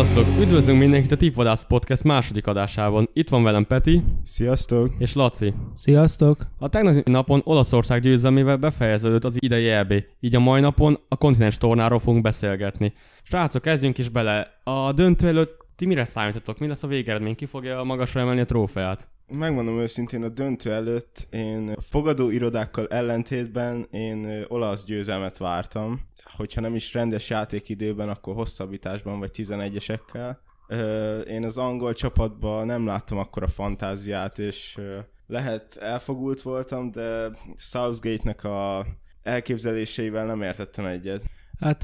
Sziasztok! 0.00 0.38
Üdvözlünk 0.40 0.78
mindenkit 0.78 1.12
a 1.12 1.16
Tipvadász 1.16 1.66
Podcast 1.66 2.04
második 2.04 2.46
adásában. 2.46 3.08
Itt 3.12 3.28
van 3.28 3.42
velem 3.42 3.66
Peti 3.66 4.02
Sziasztok! 4.24 4.94
és 4.98 5.14
Laci. 5.14 5.54
Sziasztok! 5.74 6.46
A 6.58 6.68
tegnapi 6.68 7.10
napon 7.10 7.40
Olaszország 7.44 8.00
győzelmével 8.00 8.56
befejeződött 8.56 9.24
az 9.24 9.36
idei 9.40 9.68
EB, 9.68 9.92
így 10.20 10.34
a 10.34 10.40
mai 10.40 10.60
napon 10.60 10.98
a 11.08 11.16
kontinens 11.16 11.56
tornáról 11.56 11.98
fogunk 11.98 12.22
beszélgetni. 12.22 12.92
Srácok, 13.22 13.62
kezdjünk 13.62 13.98
is 13.98 14.08
bele. 14.08 14.60
A 14.64 14.92
döntő 14.92 15.28
előtt 15.28 15.66
ti 15.76 15.86
mire 15.86 16.04
számítotok? 16.04 16.58
Mi 16.58 16.66
lesz 16.66 16.82
a 16.82 16.86
végeredmény? 16.86 17.34
Ki 17.34 17.46
fogja 17.46 17.82
magasra 17.82 18.20
emelni 18.20 18.40
a 18.40 18.44
trófeát? 18.44 19.08
Megmondom 19.32 19.78
őszintén, 19.78 20.22
a 20.22 20.28
döntő 20.28 20.72
előtt 20.72 21.26
én 21.30 21.74
fogadó 21.88 22.30
irodákkal 22.30 22.86
ellentétben 22.86 23.86
én 23.90 24.44
olasz 24.48 24.84
győzelmet 24.84 25.36
vártam. 25.36 26.00
Hogyha 26.36 26.60
nem 26.60 26.74
is 26.74 26.94
rendes 26.94 27.30
játékidőben, 27.30 28.08
akkor 28.08 28.34
hosszabbításban 28.34 29.18
vagy 29.18 29.30
11-esekkel. 29.32 30.36
Ö, 30.68 31.18
Én 31.18 31.44
az 31.44 31.56
angol 31.56 31.92
csapatban 31.92 32.66
nem 32.66 32.86
láttam 32.86 33.18
akkora 33.18 33.46
fantáziát, 33.48 34.38
és 34.38 34.78
lehet 35.26 35.76
elfogult 35.76 36.42
voltam, 36.42 36.90
de 36.90 37.30
Southgate-nek 37.56 38.44
a 38.44 38.86
elképzeléseivel 39.22 40.26
nem 40.26 40.42
értettem 40.42 40.86
egyet. 40.86 41.24
Hát 41.60 41.82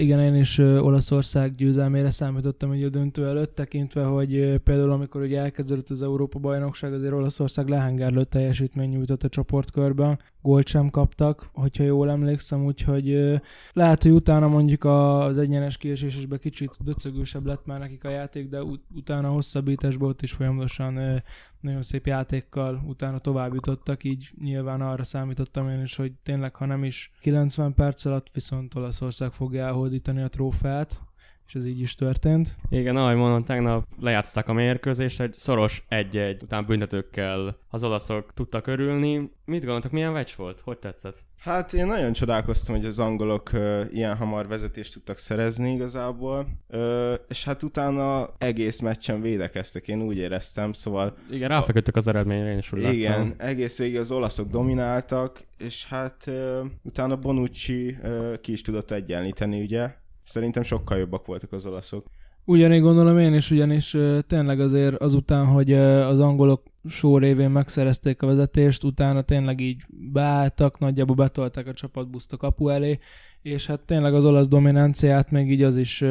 igen, 0.00 0.20
én 0.20 0.34
is 0.34 0.58
Olaszország 0.58 1.50
győzelmére 1.50 2.10
számítottam 2.10 2.70
ugye 2.70 2.86
a 2.86 2.90
döntő 2.90 3.26
előtt, 3.26 3.54
tekintve, 3.54 4.04
hogy 4.04 4.60
például 4.64 4.90
amikor 4.90 5.22
ugye 5.22 5.40
elkezdődött 5.40 5.90
az 5.90 6.02
Európa-bajnokság, 6.02 6.92
azért 6.92 7.12
Olaszország 7.12 7.68
lehengárlő 7.68 8.24
teljesítmény 8.24 8.88
nyújtott 8.88 9.22
a 9.22 9.28
csoportkörben, 9.28 10.18
gólt 10.42 10.66
sem 10.66 10.90
kaptak, 10.90 11.50
hogyha 11.52 11.84
jól 11.84 12.10
emlékszem, 12.10 12.64
úgyhogy 12.64 13.40
lehet, 13.72 14.02
hogy 14.02 14.12
utána 14.12 14.48
mondjuk 14.48 14.84
az 14.84 15.38
egyenes 15.38 15.76
kiesésesben 15.76 16.38
kicsit 16.38 16.76
döcögősebb 16.82 17.46
lett 17.46 17.66
már 17.66 17.78
nekik 17.78 18.04
a 18.04 18.08
játék, 18.08 18.48
de 18.48 18.62
ut- 18.62 18.84
utána 18.94 19.28
a 19.28 19.32
hosszabbításban 19.32 20.08
ott 20.08 20.22
is 20.22 20.32
folyamatosan 20.32 21.22
nagyon 21.60 21.82
szép 21.82 22.06
játékkal 22.06 22.82
utána 22.86 23.18
tovább 23.18 23.54
jutottak, 23.54 24.04
így 24.04 24.30
nyilván 24.40 24.80
arra 24.80 25.04
számítottam 25.04 25.68
én 25.68 25.82
is, 25.82 25.96
hogy 25.96 26.12
tényleg, 26.22 26.54
ha 26.54 26.66
nem 26.66 26.84
is 26.84 27.12
90 27.20 27.74
perc 27.74 28.04
alatt, 28.04 28.32
viszont 28.32 28.74
Olaszország 28.74 29.32
fogja 29.32 29.64
elhódítani 29.64 30.22
a 30.22 30.28
trófeát, 30.28 31.09
és 31.50 31.56
ez 31.56 31.66
így 31.66 31.80
is 31.80 31.94
történt. 31.94 32.56
Igen, 32.68 32.96
ahogy 32.96 33.16
mondom, 33.16 33.42
tegnap 33.44 33.86
lejátszották 34.00 34.48
a 34.48 34.52
mérkőzést, 34.52 35.20
egy 35.20 35.32
szoros 35.32 35.84
1-1 35.90 36.42
után 36.42 36.66
büntetőkkel 36.66 37.56
az 37.68 37.84
olaszok 37.84 38.34
tudtak 38.34 38.66
örülni. 38.66 39.30
Mit 39.44 39.62
gondoltak, 39.62 39.90
milyen 39.90 40.12
meccs 40.12 40.30
volt? 40.36 40.60
Hogy 40.60 40.78
tetszett? 40.78 41.22
Hát 41.38 41.72
én 41.72 41.86
nagyon 41.86 42.12
csodálkoztam, 42.12 42.76
hogy 42.76 42.84
az 42.84 42.98
angolok 42.98 43.52
ö, 43.52 43.82
ilyen 43.90 44.16
hamar 44.16 44.48
vezetést 44.48 44.92
tudtak 44.92 45.18
szerezni 45.18 45.72
igazából, 45.72 46.46
ö, 46.68 47.14
és 47.28 47.44
hát 47.44 47.62
utána 47.62 48.28
egész 48.38 48.78
meccsen 48.80 49.20
védekeztek, 49.20 49.88
én 49.88 50.02
úgy 50.02 50.16
éreztem, 50.16 50.72
szóval 50.72 51.16
Igen, 51.30 51.48
ráfeküdtök 51.48 51.96
az 51.96 52.08
eredményre, 52.08 52.50
én 52.50 52.58
is 52.58 52.72
úgy 52.72 52.78
láttam. 52.80 52.96
igen, 52.96 53.34
egész 53.38 53.78
végig 53.78 53.98
az 53.98 54.10
olaszok 54.10 54.48
domináltak, 54.50 55.44
és 55.58 55.86
hát 55.86 56.24
ö, 56.26 56.64
utána 56.82 57.16
Bonucci 57.16 57.96
ö, 58.02 58.34
ki 58.40 58.52
is 58.52 58.62
tudott 58.62 58.90
egyenlíteni, 58.90 59.60
ugye? 59.60 59.98
Szerintem 60.30 60.62
sokkal 60.62 60.98
jobbak 60.98 61.26
voltak 61.26 61.52
az 61.52 61.66
olaszok. 61.66 62.04
Ugyanígy 62.44 62.80
gondolom 62.80 63.18
én 63.18 63.34
is, 63.34 63.50
ugyanis 63.50 63.96
tényleg 64.26 64.60
azért 64.60 64.94
azután, 64.94 65.46
hogy 65.46 65.72
az 65.72 66.20
angolok 66.20 66.62
só 66.88 67.18
révén 67.18 67.50
megszerezték 67.50 68.22
a 68.22 68.26
vezetést, 68.26 68.84
utána 68.84 69.22
tényleg 69.22 69.60
így 69.60 69.82
beálltak, 69.88 70.78
nagyjából 70.78 71.16
betolták 71.16 71.66
a 71.66 71.74
csapatbuszt 71.74 72.32
a 72.32 72.36
kapu 72.36 72.68
elé, 72.68 72.98
és 73.42 73.66
hát 73.66 73.80
tényleg 73.80 74.14
az 74.14 74.24
olasz 74.24 74.48
dominanciát 74.48 75.30
még 75.30 75.50
így 75.50 75.62
az 75.62 75.76
is 75.76 76.02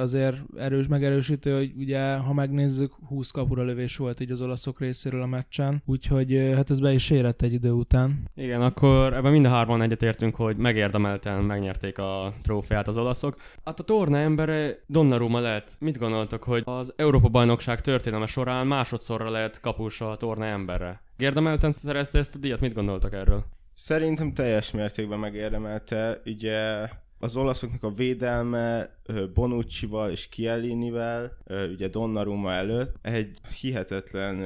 azért 0.00 0.36
erős, 0.56 0.86
megerősítő, 0.86 1.56
hogy 1.56 1.72
ugye, 1.76 2.16
ha 2.16 2.32
megnézzük, 2.32 2.92
20 3.08 3.30
kapura 3.30 3.62
lövés 3.62 3.96
volt 3.96 4.20
így 4.20 4.30
az 4.30 4.40
olaszok 4.40 4.80
részéről 4.80 5.22
a 5.22 5.26
meccsen, 5.26 5.82
úgyhogy 5.86 6.52
hát 6.54 6.70
ez 6.70 6.80
be 6.80 6.92
is 6.92 7.10
érett 7.10 7.42
egy 7.42 7.52
idő 7.52 7.70
után. 7.70 8.28
Igen, 8.34 8.62
akkor 8.62 9.14
ebben 9.14 9.32
mind 9.32 9.44
a 9.44 9.48
hárman 9.48 9.82
egyetértünk, 9.82 10.34
hogy 10.34 10.56
megérdemelten 10.56 11.42
megnyerték 11.42 11.98
a 11.98 12.32
trófeát 12.42 12.88
az 12.88 12.96
olaszok. 12.96 13.36
Hát 13.64 13.80
a 13.80 13.82
torna 13.82 14.18
embere 14.18 14.78
Donnarumma 14.86 15.40
lett. 15.40 15.76
Mit 15.80 15.98
gondoltak, 15.98 16.42
hogy 16.42 16.62
az 16.64 16.92
Európa-bajnokság 16.96 17.80
történelme 17.80 18.26
során 18.26 18.66
másodszorra 18.66 19.30
lett 19.30 19.60
kapus 19.60 20.00
a 20.12 20.16
torna 20.16 20.44
emberre? 20.44 21.00
Érdemelten 21.16 21.72
szerezte 21.72 22.18
ezt 22.18 22.34
a 22.34 22.38
díjat? 22.38 22.60
Mit 22.60 22.74
gondoltak 22.74 23.12
erről? 23.12 23.44
Szerintem 23.74 24.34
teljes 24.34 24.70
mértékben 24.70 25.18
megérdemelte, 25.18 26.20
ugye 26.24 26.88
az 27.18 27.36
olaszoknak 27.36 27.82
a 27.82 27.90
védelme 27.90 28.96
ö, 29.06 29.32
Bonucci-val 29.32 30.10
és 30.10 30.28
Chiellinivel, 30.28 31.36
ugye 31.72 31.88
Donnarumma 31.88 32.52
előtt 32.52 32.94
egy 33.02 33.38
hihetetlen 33.60 34.38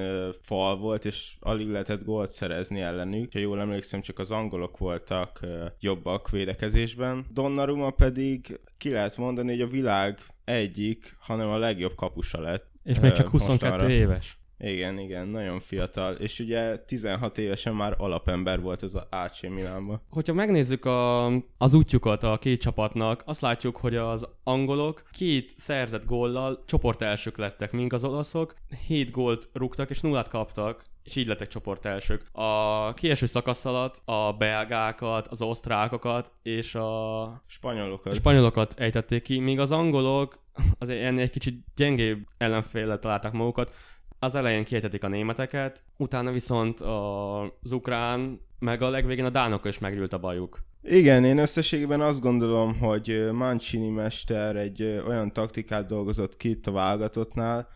fal 0.42 0.76
volt, 0.76 1.04
és 1.04 1.36
alig 1.40 1.68
lehetett 1.68 2.04
gólt 2.04 2.30
szerezni 2.30 2.80
ellenük. 2.80 3.32
Ha 3.32 3.38
jól 3.38 3.60
emlékszem, 3.60 4.00
csak 4.00 4.18
az 4.18 4.30
angolok 4.30 4.78
voltak 4.78 5.40
jobbak 5.80 6.30
védekezésben. 6.30 7.26
Donnarumma 7.32 7.90
pedig 7.90 8.60
ki 8.76 8.90
lehet 8.90 9.16
mondani, 9.16 9.50
hogy 9.50 9.60
a 9.60 9.66
világ 9.66 10.18
egyik, 10.44 11.16
hanem 11.20 11.48
a 11.48 11.58
legjobb 11.58 11.94
kapusa 11.94 12.40
lett. 12.40 12.66
És 12.82 13.00
még 13.00 13.12
csak 13.12 13.28
22 13.28 13.70
mostanra. 13.70 13.94
éves. 13.94 14.38
Igen, 14.58 14.98
igen, 14.98 15.28
nagyon 15.28 15.60
fiatal. 15.60 16.14
És 16.14 16.38
ugye 16.38 16.76
16 16.76 17.38
évesen 17.38 17.74
már 17.74 17.94
alapember 17.98 18.60
volt 18.60 18.82
az 18.82 18.94
a 18.94 19.08
AC 19.10 19.42
Milánban. 19.42 20.02
Hogyha 20.10 20.32
megnézzük 20.32 20.84
a, 20.84 21.26
az 21.58 21.74
útjukat 21.74 22.22
a 22.22 22.38
két 22.38 22.60
csapatnak, 22.60 23.22
azt 23.26 23.40
látjuk, 23.40 23.76
hogy 23.76 23.96
az 23.96 24.28
angolok 24.44 25.02
két 25.10 25.54
szerzett 25.56 26.04
góllal 26.04 26.64
csoportelsők 26.66 27.36
lettek, 27.36 27.72
míg 27.72 27.92
az 27.92 28.04
olaszok 28.04 28.54
7 28.86 29.10
gólt 29.10 29.48
rúgtak 29.52 29.90
és 29.90 30.00
nullát 30.00 30.28
kaptak, 30.28 30.84
és 31.04 31.16
így 31.16 31.26
lettek 31.26 31.48
csoportelsők. 31.48 32.26
A 32.32 32.92
kieső 32.92 33.26
szakasz 33.26 33.64
alatt 33.64 34.02
a 34.04 34.32
belgákat, 34.32 35.26
az 35.26 35.42
osztrákokat 35.42 36.32
és 36.42 36.74
a 36.74 37.42
Spanyolokat. 37.46 38.14
spanyolokat 38.14 38.74
ejtették 38.78 39.22
ki, 39.22 39.38
míg 39.38 39.58
az 39.58 39.72
angolok 39.72 40.44
azért 40.78 41.02
ennél 41.02 41.22
egy 41.22 41.30
kicsit 41.30 41.64
gyengébb 41.76 42.26
ellenféllel 42.38 42.98
találták 42.98 43.32
magukat. 43.32 43.74
Az 44.18 44.34
elején 44.34 44.64
kiejtetik 44.64 45.04
a 45.04 45.08
németeket, 45.08 45.82
utána 45.96 46.30
viszont 46.30 46.80
az 46.80 47.72
ukrán, 47.72 48.40
meg 48.58 48.82
a 48.82 48.88
legvégén 48.88 49.24
a 49.24 49.30
dánok 49.30 49.64
is 49.64 49.78
megült 49.78 50.12
a 50.12 50.18
bajuk. 50.18 50.64
Igen, 50.82 51.24
én 51.24 51.38
összességében 51.38 52.00
azt 52.00 52.20
gondolom, 52.20 52.78
hogy 52.78 53.28
Mancini 53.32 53.88
mester 53.88 54.56
egy 54.56 55.02
olyan 55.06 55.32
taktikát 55.32 55.86
dolgozott 55.86 56.36
ki 56.36 56.48
itt 56.50 56.66
a 56.66 56.72
válogatottnál, 56.72 57.68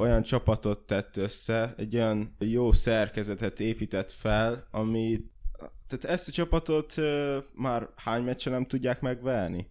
olyan 0.00 0.22
csapatot 0.22 0.80
tett 0.80 1.16
össze, 1.16 1.74
egy 1.76 1.96
olyan 1.96 2.36
jó 2.38 2.72
szerkezetet 2.72 3.60
épített 3.60 4.12
fel, 4.12 4.66
ami 4.70 5.18
tehát 5.86 6.04
ezt 6.04 6.28
a 6.28 6.32
csapatot 6.32 6.96
ö, 6.96 7.38
már 7.54 7.88
hány 7.96 8.22
meccsen 8.22 8.52
nem 8.52 8.64
tudják 8.64 9.00
megverni? 9.00 9.70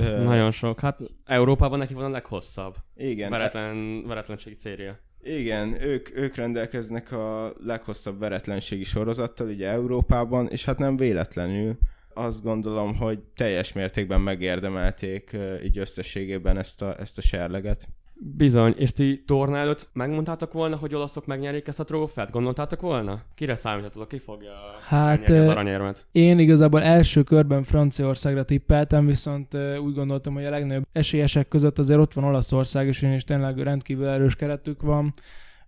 Ö, 0.00 0.22
Nagyon 0.22 0.50
sok. 0.50 0.80
Hát 0.80 1.00
Európában 1.24 1.78
neki 1.78 1.94
van 1.94 2.04
a 2.04 2.08
leghosszabb 2.08 2.76
Igen, 2.96 3.30
veretlen, 3.30 4.06
veretlenségi 4.06 4.56
széria. 4.56 4.98
Igen, 5.26 5.82
ők, 5.82 6.16
ők 6.16 6.34
rendelkeznek 6.34 7.12
a 7.12 7.52
leghosszabb 7.64 8.18
veretlenségi 8.18 8.84
sorozattal 8.84 9.48
ugye 9.48 9.68
Európában, 9.68 10.48
és 10.48 10.64
hát 10.64 10.78
nem 10.78 10.96
véletlenül 10.96 11.78
azt 12.14 12.42
gondolom, 12.42 12.96
hogy 12.96 13.18
teljes 13.36 13.72
mértékben 13.72 14.20
megérdemelték 14.20 15.36
így 15.64 15.78
összességében 15.78 16.58
ezt 16.58 16.82
a, 16.82 17.00
ezt 17.00 17.18
a 17.18 17.22
serleget. 17.22 17.88
Bizony, 18.18 18.74
és 18.78 18.92
ti 18.92 19.22
torna 19.26 19.56
előtt 19.56 19.88
megmondtátok 19.92 20.52
volna, 20.52 20.76
hogy 20.76 20.94
olaszok 20.94 21.26
megnyerik 21.26 21.68
ezt 21.68 21.80
a 21.80 21.84
trófeát? 21.84 22.30
Gondoltátok 22.30 22.80
volna? 22.80 23.22
Kire 23.34 23.54
számítottatok? 23.54 24.08
Ki 24.08 24.18
fogja 24.18 24.52
Hát, 24.88 25.28
az 25.28 25.46
aranyérmet? 25.46 26.06
Én 26.12 26.38
igazából 26.38 26.82
első 26.82 27.22
körben 27.22 27.62
Franciaországra 27.62 28.42
tippeltem, 28.42 29.06
viszont 29.06 29.56
úgy 29.84 29.94
gondoltam, 29.94 30.34
hogy 30.34 30.44
a 30.44 30.50
legnagyobb 30.50 30.86
esélyesek 30.92 31.48
között 31.48 31.78
azért 31.78 32.00
ott 32.00 32.12
van 32.12 32.24
Olaszország, 32.24 32.86
és 32.86 33.02
is 33.02 33.24
tényleg 33.24 33.58
rendkívül 33.58 34.06
erős 34.06 34.36
keretük 34.36 34.82
van. 34.82 35.12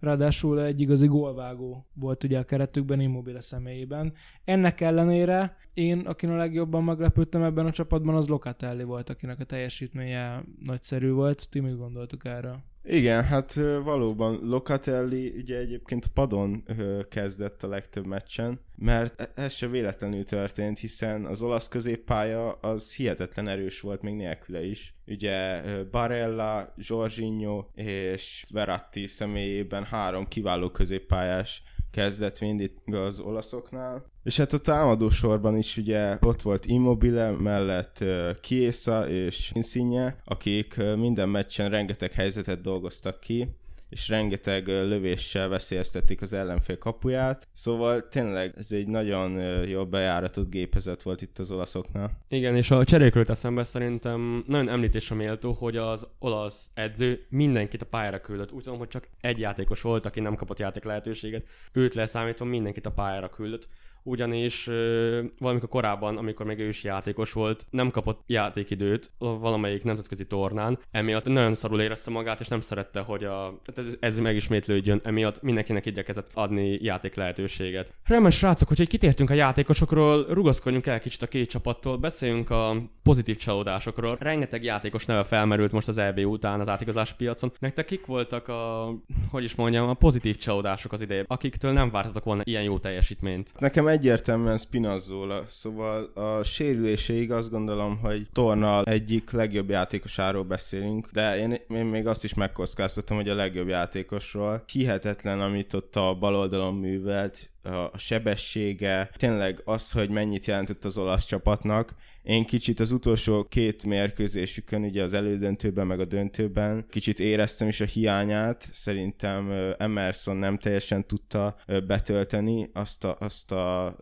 Ráadásul 0.00 0.62
egy 0.62 0.80
igazi 0.80 1.06
gólvágó 1.06 1.86
volt 1.94 2.24
ugye 2.24 2.38
a 2.38 2.44
keretükben, 2.44 3.00
Immobile 3.00 3.40
személyében. 3.40 4.12
Ennek 4.44 4.80
ellenére 4.80 5.56
én, 5.74 5.98
akin 5.98 6.30
a 6.30 6.36
legjobban 6.36 6.84
meglepődtem 6.84 7.42
ebben 7.42 7.66
a 7.66 7.72
csapatban, 7.72 8.14
az 8.14 8.28
Locatelli 8.28 8.82
volt, 8.82 9.10
akinek 9.10 9.40
a 9.40 9.44
teljesítménye 9.44 10.44
nagyszerű 10.64 11.10
volt. 11.10 11.50
Ti 11.50 11.60
mit 11.60 11.76
gondoltuk 11.76 12.24
erről? 12.24 12.58
Igen, 12.90 13.24
hát 13.24 13.54
valóban 13.84 14.38
Locatelli 14.42 15.32
ugye 15.36 15.58
egyébként 15.58 16.06
padon 16.06 16.64
kezdett 17.08 17.62
a 17.62 17.68
legtöbb 17.68 18.06
meccsen, 18.06 18.60
mert 18.76 19.20
e- 19.20 19.30
ez 19.34 19.52
se 19.52 19.66
véletlenül 19.66 20.24
történt, 20.24 20.78
hiszen 20.78 21.24
az 21.24 21.42
olasz 21.42 21.68
középpálya 21.68 22.52
az 22.52 22.94
hihetetlen 22.94 23.48
erős 23.48 23.80
volt 23.80 24.02
még 24.02 24.14
nélküle 24.14 24.64
is. 24.64 24.94
Ugye 25.06 25.62
Barella, 25.90 26.74
Jorginho 26.76 27.64
és 27.74 28.46
Verratti 28.50 29.06
személyében 29.06 29.84
három 29.84 30.28
kiváló 30.28 30.70
középpályás 30.70 31.62
kezdett 31.90 32.40
mindig 32.40 32.70
az 32.86 33.20
olaszoknál. 33.20 34.04
És 34.22 34.36
hát 34.36 34.52
a 34.52 34.58
támadó 34.58 35.10
sorban 35.10 35.56
is 35.56 35.76
ugye 35.76 36.16
ott 36.20 36.42
volt 36.42 36.66
Immobile, 36.66 37.30
mellett 37.30 38.04
Chiesa 38.40 39.08
és 39.08 39.50
Insigne, 39.54 40.16
akik 40.24 40.76
minden 40.96 41.28
meccsen 41.28 41.70
rengeteg 41.70 42.12
helyzetet 42.12 42.60
dolgoztak 42.60 43.20
ki, 43.20 43.48
és 43.88 44.08
rengeteg 44.08 44.66
lövéssel 44.66 45.48
veszélyeztették 45.48 46.22
az 46.22 46.32
ellenfél 46.32 46.78
kapuját. 46.78 47.48
Szóval 47.52 48.08
tényleg 48.08 48.54
ez 48.56 48.72
egy 48.72 48.86
nagyon 48.86 49.30
jól 49.66 49.84
bejáratott 49.84 50.50
gépezet 50.50 51.02
volt 51.02 51.22
itt 51.22 51.38
az 51.38 51.50
olaszoknál. 51.50 52.10
Igen, 52.28 52.56
és 52.56 52.70
a 52.70 52.84
cserékről 52.84 53.24
eszembe 53.28 53.64
szerintem 53.64 54.44
nagyon 54.46 54.68
említésre 54.68 55.14
méltó, 55.14 55.52
hogy 55.52 55.76
az 55.76 56.06
olasz 56.18 56.70
edző 56.74 57.26
mindenkit 57.28 57.82
a 57.82 57.86
pályára 57.86 58.20
küldött. 58.20 58.52
Úgy 58.52 58.62
tudom, 58.62 58.78
hogy 58.78 58.88
csak 58.88 59.08
egy 59.20 59.38
játékos 59.38 59.80
volt, 59.80 60.06
aki 60.06 60.20
nem 60.20 60.34
kapott 60.34 60.58
játék 60.58 60.84
lehetőséget. 60.84 61.46
Őt 61.72 61.94
leszámítva 61.94 62.44
mindenkit 62.44 62.86
a 62.86 62.92
pályára 62.92 63.28
küldött 63.28 63.68
ugyanis 64.02 64.66
ö, 64.66 65.22
valamikor 65.38 65.68
korábban, 65.68 66.16
amikor 66.16 66.46
még 66.46 66.58
ő 66.58 66.68
is 66.68 66.84
játékos 66.84 67.32
volt, 67.32 67.66
nem 67.70 67.90
kapott 67.90 68.22
játékidőt 68.26 69.10
valamelyik 69.18 69.84
nemzetközi 69.84 70.26
tornán, 70.26 70.78
emiatt 70.90 71.26
nagyon 71.26 71.54
szarul 71.54 71.80
érezte 71.80 72.10
magát, 72.10 72.40
és 72.40 72.48
nem 72.48 72.60
szerette, 72.60 73.00
hogy 73.00 73.24
a, 73.24 73.60
ez, 73.74 73.96
ez 74.00 74.18
megismétlődjön, 74.18 75.00
emiatt 75.04 75.42
mindenkinek 75.42 75.86
igyekezett 75.86 76.30
adni 76.34 76.78
játék 76.80 77.14
lehetőséget. 77.14 77.94
Remes 78.04 78.36
srácok, 78.36 78.68
hogyha 78.68 78.84
kitértünk 78.84 79.30
a 79.30 79.34
játékosokról, 79.34 80.26
rugaszkodjunk 80.28 80.86
el 80.86 81.00
kicsit 81.00 81.22
a 81.22 81.26
két 81.26 81.50
csapattól, 81.50 81.96
beszéljünk 81.96 82.50
a 82.50 82.76
pozitív 83.02 83.36
csalódásokról. 83.36 84.16
Rengeteg 84.20 84.64
játékos 84.64 85.04
neve 85.04 85.22
felmerült 85.22 85.72
most 85.72 85.88
az 85.88 85.98
EB 85.98 86.18
után 86.18 86.60
az 86.60 86.68
átigazási 86.68 87.14
piacon. 87.16 87.52
Nektek 87.58 87.84
kik 87.84 88.06
voltak 88.06 88.48
a, 88.48 88.92
hogy 89.30 89.44
is 89.44 89.54
mondjam, 89.54 89.88
a 89.88 89.94
pozitív 89.94 90.36
csalódások 90.36 90.92
az 90.92 91.00
idejében, 91.00 91.26
akiktől 91.30 91.72
nem 91.72 91.90
vártatok 91.90 92.24
volna 92.24 92.42
ilyen 92.44 92.62
jó 92.62 92.78
teljesítményt? 92.78 93.52
Nekem 93.58 93.87
egyértelműen 93.88 94.58
Spinazzola, 94.58 95.42
szóval 95.46 96.10
a 96.14 96.42
sérüléséig 96.42 97.32
azt 97.32 97.50
gondolom, 97.50 97.98
hogy 97.98 98.26
Torna 98.32 98.82
egyik 98.82 99.30
legjobb 99.30 99.68
játékosáról 99.68 100.42
beszélünk, 100.44 101.10
de 101.10 101.38
én, 101.38 101.56
én 101.68 101.84
még 101.84 102.06
azt 102.06 102.24
is 102.24 102.34
megkockáztatom, 102.34 103.16
hogy 103.16 103.28
a 103.28 103.34
legjobb 103.34 103.68
játékosról. 103.68 104.62
Hihetetlen, 104.72 105.40
amit 105.40 105.72
ott 105.72 105.96
a 105.96 106.14
bal 106.14 106.36
oldalon 106.36 106.74
művelt, 106.74 107.50
a 107.68 107.98
sebessége, 107.98 109.10
tényleg 109.16 109.60
az, 109.64 109.92
hogy 109.92 110.10
mennyit 110.10 110.44
jelentett 110.44 110.84
az 110.84 110.98
olasz 110.98 111.24
csapatnak. 111.24 111.94
Én 112.22 112.44
kicsit 112.44 112.80
az 112.80 112.90
utolsó 112.90 113.44
két 113.44 113.84
mérkőzésükön, 113.84 114.82
ugye 114.82 115.02
az 115.02 115.12
elődöntőben 115.12 115.86
meg 115.86 116.00
a 116.00 116.04
döntőben 116.04 116.86
kicsit 116.90 117.18
éreztem 117.20 117.68
is 117.68 117.80
a 117.80 117.84
hiányát. 117.84 118.68
Szerintem 118.72 119.72
Emerson 119.78 120.36
nem 120.36 120.58
teljesen 120.58 121.06
tudta 121.06 121.56
betölteni 121.86 122.68
azt 122.72 123.04
a, 123.04 123.16
azt 123.20 123.52
a 123.52 123.96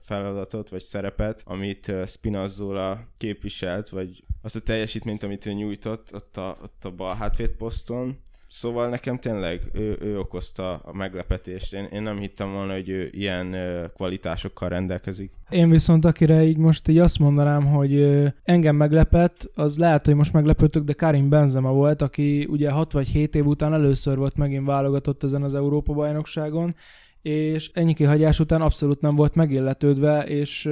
feladatot 0.00 0.68
vagy 0.68 0.82
szerepet, 0.82 1.42
amit 1.44 1.92
Spinazzola 2.06 3.08
képviselt, 3.18 3.88
vagy 3.88 4.24
azt 4.42 4.56
a 4.56 4.60
teljesítményt, 4.60 5.22
amit 5.22 5.46
ő 5.46 5.52
nyújtott 5.52 6.14
ott 6.14 6.36
a, 6.36 6.58
ott 6.62 6.84
a 6.84 6.90
bal 6.90 7.14
hátvédposzton 7.14 8.22
Szóval 8.54 8.88
nekem 8.88 9.16
tényleg 9.16 9.60
ő, 9.72 9.98
ő 10.00 10.18
okozta 10.18 10.72
a 10.72 10.92
meglepetést. 10.92 11.74
Én, 11.74 11.84
én 11.92 12.02
nem 12.02 12.18
hittem 12.18 12.52
volna, 12.52 12.72
hogy 12.72 12.88
ő 12.88 13.10
ilyen 13.12 13.56
kvalitásokkal 13.94 14.68
rendelkezik. 14.68 15.30
Én 15.50 15.70
viszont 15.70 16.04
akire 16.04 16.44
így 16.44 16.56
most 16.56 16.88
így 16.88 16.98
azt 16.98 17.18
mondanám, 17.18 17.66
hogy 17.66 18.22
engem 18.42 18.76
meglepett, 18.76 19.50
az 19.54 19.78
lehet, 19.78 20.06
hogy 20.06 20.14
most 20.14 20.32
meglepődtök, 20.32 20.84
de 20.84 20.92
Karim 20.92 21.28
Benzema 21.28 21.72
volt, 21.72 22.02
aki 22.02 22.46
ugye 22.50 22.70
6 22.70 22.92
vagy 22.92 23.08
7 23.08 23.34
év 23.34 23.46
után 23.46 23.72
először 23.72 24.16
volt 24.16 24.36
megint 24.36 24.66
válogatott 24.66 25.22
ezen 25.22 25.42
az 25.42 25.54
Európa-bajnokságon, 25.54 26.74
és 27.22 27.70
ennyi 27.72 27.94
kihagyás 27.94 28.40
után 28.40 28.62
abszolút 28.62 29.00
nem 29.00 29.14
volt 29.14 29.34
megilletődve, 29.34 30.24
és 30.24 30.70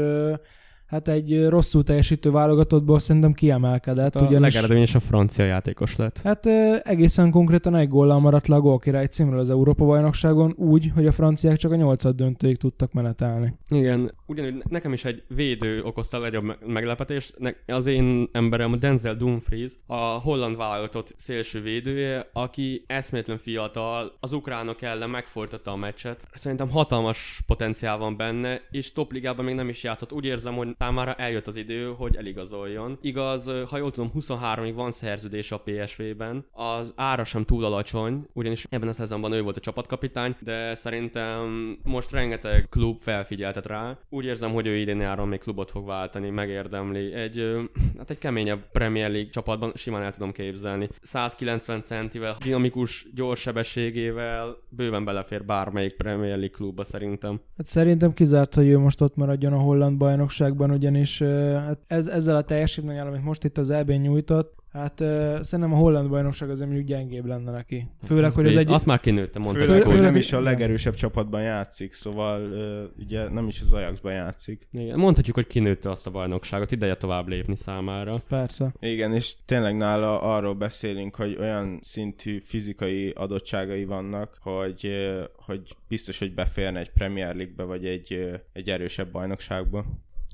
hát 0.93 1.09
egy 1.09 1.49
rosszul 1.49 1.83
teljesítő 1.83 2.31
válogatottból 2.31 2.99
szerintem 2.99 3.33
kiemelkedett. 3.33 4.13
Hát 4.13 4.23
a 4.23 4.27
ugyanis... 4.27 4.95
a 4.95 5.01
francia 5.01 5.45
játékos 5.45 5.97
lett. 5.97 6.19
Hát 6.19 6.47
egészen 6.83 7.31
konkrétan 7.31 7.75
egy 7.75 7.89
góllal 7.89 8.21
maradt 8.21 8.47
le 8.47 8.55
a 8.55 8.61
gólkirály 8.61 9.07
címről 9.07 9.39
az 9.39 9.51
Európa-bajnokságon 9.51 10.55
úgy, 10.57 10.91
hogy 10.95 11.07
a 11.07 11.13
franciák 11.13 11.57
csak 11.57 11.73
a 11.73 11.77
nyolcad 11.77 12.17
döntőig 12.17 12.57
tudtak 12.57 12.93
menetelni. 12.93 13.55
Igen, 13.71 14.15
ugyanúgy 14.27 14.63
nekem 14.69 14.93
is 14.93 15.05
egy 15.05 15.23
védő 15.29 15.83
okozta 15.83 16.17
a 16.17 16.21
legjobb 16.21 16.57
meglepetést. 16.67 17.37
Az 17.67 17.87
én 17.87 18.29
emberem 18.33 18.79
Denzel 18.79 19.15
Dumfries, 19.15 19.73
a 19.87 20.01
holland 20.01 20.57
válogatott 20.57 21.15
szélső 21.17 21.63
védője, 21.63 22.31
aki 22.33 22.85
eszméletlen 22.87 23.39
fiatal, 23.39 24.17
az 24.21 24.33
ukránok 24.33 24.83
ellen 24.83 25.11
megfordította 25.11 25.71
a 25.71 25.77
meccset. 25.77 26.27
Szerintem 26.33 26.71
hatalmas 26.71 27.43
potenciál 27.47 27.99
van 27.99 28.17
benne, 28.17 28.61
és 28.71 28.93
topligában 28.93 29.45
még 29.45 29.55
nem 29.55 29.69
is 29.69 29.83
játszott. 29.83 30.13
Úgy 30.13 30.25
érzem, 30.25 30.55
hogy 30.55 30.69
számára 30.83 31.15
eljött 31.15 31.47
az 31.47 31.57
idő, 31.57 31.95
hogy 31.97 32.17
eligazoljon. 32.17 32.99
Igaz, 33.01 33.51
ha 33.71 33.79
jól 33.79 33.91
tudom, 33.91 34.11
23-ig 34.19 34.73
van 34.75 34.91
szerződés 34.91 35.53
a 35.53 35.63
PSV-ben, 35.65 36.45
az 36.53 36.93
ára 36.97 37.25
sem 37.25 37.45
túl 37.45 37.65
alacsony, 37.65 38.27
ugyanis 38.33 38.67
ebben 38.71 38.89
a 38.89 38.93
szezonban 38.93 39.33
ő 39.33 39.43
volt 39.43 39.57
a 39.57 39.61
csapatkapitány, 39.61 40.37
de 40.41 40.75
szerintem 40.75 41.77
most 41.83 42.13
rengeteg 42.13 42.67
klub 42.71 42.99
felfigyeltet 42.99 43.67
rá. 43.67 43.97
Úgy 44.09 44.25
érzem, 44.25 44.53
hogy 44.53 44.67
ő 44.67 44.77
idén 44.77 44.97
nyáron 44.97 45.29
még 45.29 45.39
klubot 45.39 45.71
fog 45.71 45.87
váltani, 45.87 46.31
megérdemli. 46.31 47.13
Egy, 47.13 47.53
hát 47.99 48.11
egy 48.11 48.19
keményebb 48.19 48.71
Premier 48.73 49.11
League 49.11 49.31
csapatban 49.31 49.73
simán 49.75 50.03
el 50.03 50.13
tudom 50.13 50.33
képzelni. 50.33 50.89
190 51.03 51.83
centivel, 51.83 52.37
dinamikus, 52.45 53.07
gyors 53.15 53.41
sebességével 53.41 54.57
bőven 54.69 55.05
belefér 55.05 55.45
bármelyik 55.45 55.97
Premier 55.97 56.37
League 56.39 56.57
klubba 56.57 56.85
szerintem. 56.85 57.41
Hát 57.57 57.67
szerintem 57.67 58.13
kizárt, 58.13 58.55
hogy 58.55 58.67
ő 58.67 58.79
most 58.79 59.01
ott 59.01 59.17
maradjon 59.17 59.53
a 59.53 59.59
holland 59.59 59.97
bajnokságban, 59.99 60.71
ugyanis 60.73 61.23
hát 61.67 61.79
ez, 61.87 62.07
ezzel 62.07 62.37
a 62.37 62.43
teljesítménnyel, 62.43 63.07
amit 63.07 63.25
most 63.25 63.45
itt 63.45 63.59
az 63.59 63.71
eb 63.71 63.91
nyújtott, 63.91 64.63
Hát 64.73 65.01
uh, 65.01 65.41
szerintem 65.41 65.75
a 65.75 65.77
holland 65.77 66.09
bajnokság 66.09 66.51
azért 66.51 66.69
mondjuk 66.69 66.89
gyengébb 66.89 67.27
lenne 67.27 67.51
neki. 67.51 67.87
Főleg, 68.03 68.33
hogy 68.33 68.47
ez 68.47 68.57
egy... 68.57 68.73
Azt 68.73 68.87
már 68.87 69.01
kinőtte, 69.01 69.39
mondta. 69.39 69.65
Főleg, 69.65 69.83
hogy 69.83 70.01
nem 70.01 70.17
is 70.17 70.33
a 70.33 70.41
legerősebb 70.41 70.95
csapatban 70.95 71.43
játszik, 71.43 71.93
szóval 71.93 72.43
uh, 72.43 73.05
ugye 73.05 73.29
nem 73.29 73.47
is 73.47 73.61
az 73.61 73.73
Ajaxban 73.73 74.13
játszik. 74.13 74.69
Igen, 74.71 74.99
mondhatjuk, 74.99 75.35
hogy 75.35 75.47
kinőtte 75.47 75.91
azt 75.91 76.07
a 76.07 76.11
bajnokságot, 76.11 76.73
ideje 76.73 76.95
tovább 76.95 77.29
lépni 77.29 77.57
számára. 77.57 78.15
Persze. 78.29 78.75
Igen, 78.81 79.15
és 79.15 79.35
tényleg 79.45 79.77
nála 79.77 80.21
arról 80.21 80.55
beszélünk, 80.55 81.17
hogy 81.17 81.37
olyan 81.41 81.79
szintű 81.83 82.39
fizikai 82.41 83.11
adottságai 83.11 83.85
vannak, 83.85 84.39
hogy, 84.41 84.91
hogy 85.37 85.61
biztos, 85.89 86.19
hogy 86.19 86.35
beférne 86.35 86.79
egy 86.79 86.91
Premier 86.91 87.35
League-be, 87.35 87.63
vagy 87.63 87.87
egy, 87.87 88.39
egy 88.53 88.71
erősebb 88.71 89.11
bajnokságba. 89.11 89.85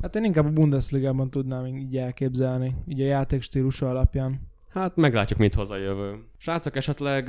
Hát 0.02 0.16
én 0.16 0.24
inkább 0.24 0.46
a 0.46 0.50
Bundesliga-ban 0.50 1.30
tudnám 1.30 1.66
így 1.66 1.96
elképzelni, 1.96 2.74
így 2.86 3.00
a 3.00 3.04
játékstílusa 3.04 3.88
alapján. 3.88 4.40
Hát 4.68 4.96
meglátjuk, 4.96 5.38
mit 5.38 5.54
hoz 5.54 5.70
a 5.70 5.76
jövő. 5.76 6.24
Srácok, 6.40 6.76
esetleg 6.76 7.28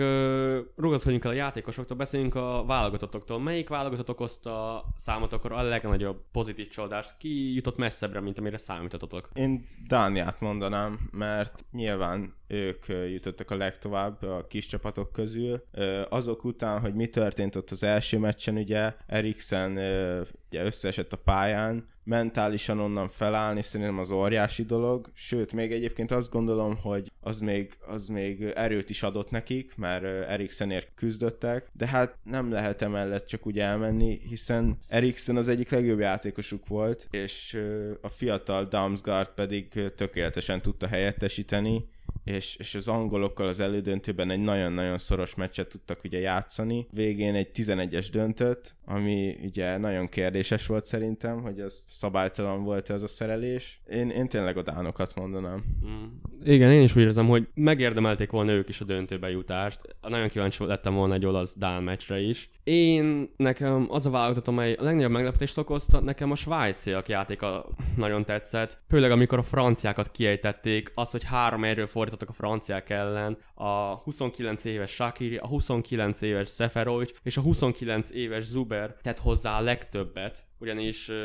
rugaszkodjunk 0.76 1.24
el 1.26 1.32
a 1.32 1.34
játékosoktól, 1.34 1.98
beszéljünk 1.98 2.36
a 2.36 2.64
válogatottoktól. 2.68 3.40
Melyik 3.40 3.70
válogatott 3.70 4.10
okozta 4.10 4.84
számotokra 4.96 5.56
a 5.56 5.64
legnagyobb 5.64 6.22
pozitív 6.32 6.68
csalódást? 6.68 7.18
Ki 7.18 7.54
jutott 7.54 7.78
messzebbre, 7.78 8.20
mint 8.20 8.40
amire 8.40 8.58
számítottatok? 8.58 9.30
Én 9.34 9.66
Dániát 9.88 10.42
mondanám, 10.42 11.10
mert 11.12 11.66
nyilván 11.72 12.34
ők 12.48 12.86
jutottak 12.88 13.52
a 13.52 13.58
legtovább 13.58 14.22
a 14.22 14.48
kis 14.48 14.66
csapatok 14.68 15.12
közül. 15.12 15.64
Azok 16.10 16.44
után, 16.44 16.80
hogy 16.80 16.94
mi 16.94 17.08
történt 17.08 17.56
ott 17.56 17.70
az 17.70 17.84
első 17.84 18.18
meccsen, 18.18 18.56
ugye 18.56 18.94
Eriksen 19.08 19.72
ugye 20.50 20.64
összeesett 20.64 21.14
a 21.14 21.18
pályán, 21.18 21.88
mentálisan 22.04 22.80
onnan 22.80 23.08
felállni 23.08 23.62
szerintem 23.62 24.00
az 24.00 24.12
óriási 24.12 24.64
dolog, 24.64 25.10
sőt, 25.14 25.54
még 25.54 25.72
egyébként 25.72 26.12
azt 26.12 26.32
gondolom, 26.32 26.78
hogy 26.78 27.12
az 27.20 27.40
még, 27.40 27.78
az 27.88 28.08
még 28.08 28.42
erőt 28.44 28.90
is 28.90 28.99
adott 29.04 29.32
nekik, 29.32 29.76
mert 29.76 30.04
Eriksenért 30.04 30.92
küzdöttek, 30.96 31.70
de 31.74 31.88
hát 31.88 32.18
nem 32.24 32.52
lehet 32.52 32.82
emellett 32.82 33.28
csak 33.28 33.48
úgy 33.48 33.60
elmenni, 33.60 34.20
hiszen 34.30 34.78
Eriksen 34.88 35.36
az 35.36 35.48
egyik 35.48 35.70
legjobb 35.70 36.00
játékosuk 36.00 36.68
volt, 36.68 37.08
és 37.12 37.62
a 38.02 38.08
fiatal 38.10 38.66
Damsgaard 38.66 39.30
pedig 39.30 39.68
tökéletesen 39.96 40.62
tudta 40.62 40.88
helyettesíteni, 40.88 41.86
és, 42.30 42.56
és 42.56 42.76
az 42.76 42.88
angolokkal 42.88 43.48
az 43.48 43.60
elődöntőben 43.60 44.30
egy 44.30 44.40
nagyon-nagyon 44.40 44.98
szoros 44.98 45.36
meccset 45.36 45.68
tudtak 45.68 46.00
ugye 46.04 46.20
játszani. 46.20 46.88
Végén 46.92 47.36
egy 47.36 47.50
11-es 47.54 48.08
döntött, 48.12 48.76
ami 48.86 49.36
ugye 49.44 49.78
nagyon 49.78 50.08
kérdéses 50.08 50.68
volt 50.68 50.86
szerintem, 50.86 51.42
hogy 51.42 51.60
ez 51.60 51.84
szabálytalan 51.90 52.64
volt 52.64 52.90
ez 52.90 53.02
a 53.02 53.08
szerelés. 53.08 53.82
Én, 53.90 54.10
én 54.10 54.28
tényleg 54.28 54.58
a 54.58 54.62
dánokat 54.62 55.16
mondanám. 55.16 55.64
Mm. 55.86 56.06
Igen, 56.44 56.72
én 56.72 56.84
is 56.84 56.96
úgy 56.96 57.02
érzem, 57.02 57.28
hogy 57.28 57.48
megérdemelték 57.54 58.32
volna 58.32 58.52
ők 58.52 58.70
is 58.70 58.82
a 58.82 58.86
döntőbe 58.86 59.30
jutást. 59.30 59.96
Nagyon 60.02 60.28
kíváncsi 60.28 60.66
lettem 60.66 60.94
volna 60.94 61.14
egy 61.14 61.26
olasz 61.26 61.58
dán 61.58 61.84
meccsre 61.84 62.20
is. 62.20 62.50
Én, 62.64 63.34
nekem 63.38 63.88
az 63.90 64.06
a 64.06 64.10
válogatott, 64.10 64.48
amely 64.48 64.74
a 64.74 64.84
legnagyobb 64.84 65.12
meglepetést 65.12 65.58
okozta, 65.58 66.00
nekem 66.00 66.32
a 66.32 66.36
svájciak 66.36 67.08
játéka 67.08 67.66
nagyon 67.96 68.26
tetszett. 68.26 68.80
Főleg 68.90 69.12
amikor 69.12 69.38
a 69.38 69.42
franciákat 69.42 70.12
kiejtették, 70.12 70.92
az, 70.94 71.12
hogy 71.12 71.24
három 71.24 71.64
erről 71.64 71.88
fordított 71.88 72.19
játszottak 72.20 72.30
a 72.30 72.34
franciák 72.34 72.90
ellen, 72.90 73.38
a 73.54 74.02
29 74.04 74.66
éves 74.66 74.92
Shakiri, 74.92 75.38
a 75.38 75.48
29 75.48 76.22
éves 76.22 76.50
Seferovic 76.50 77.12
és 77.24 77.38
a 77.38 77.42
29 77.42 78.12
éves 78.12 78.44
Zuber 78.44 78.96
tett 79.02 79.20
hozzá 79.20 79.58
a 79.58 79.62
legtöbbet, 79.62 80.46
ugyanis 80.60 81.10
uh, 81.10 81.16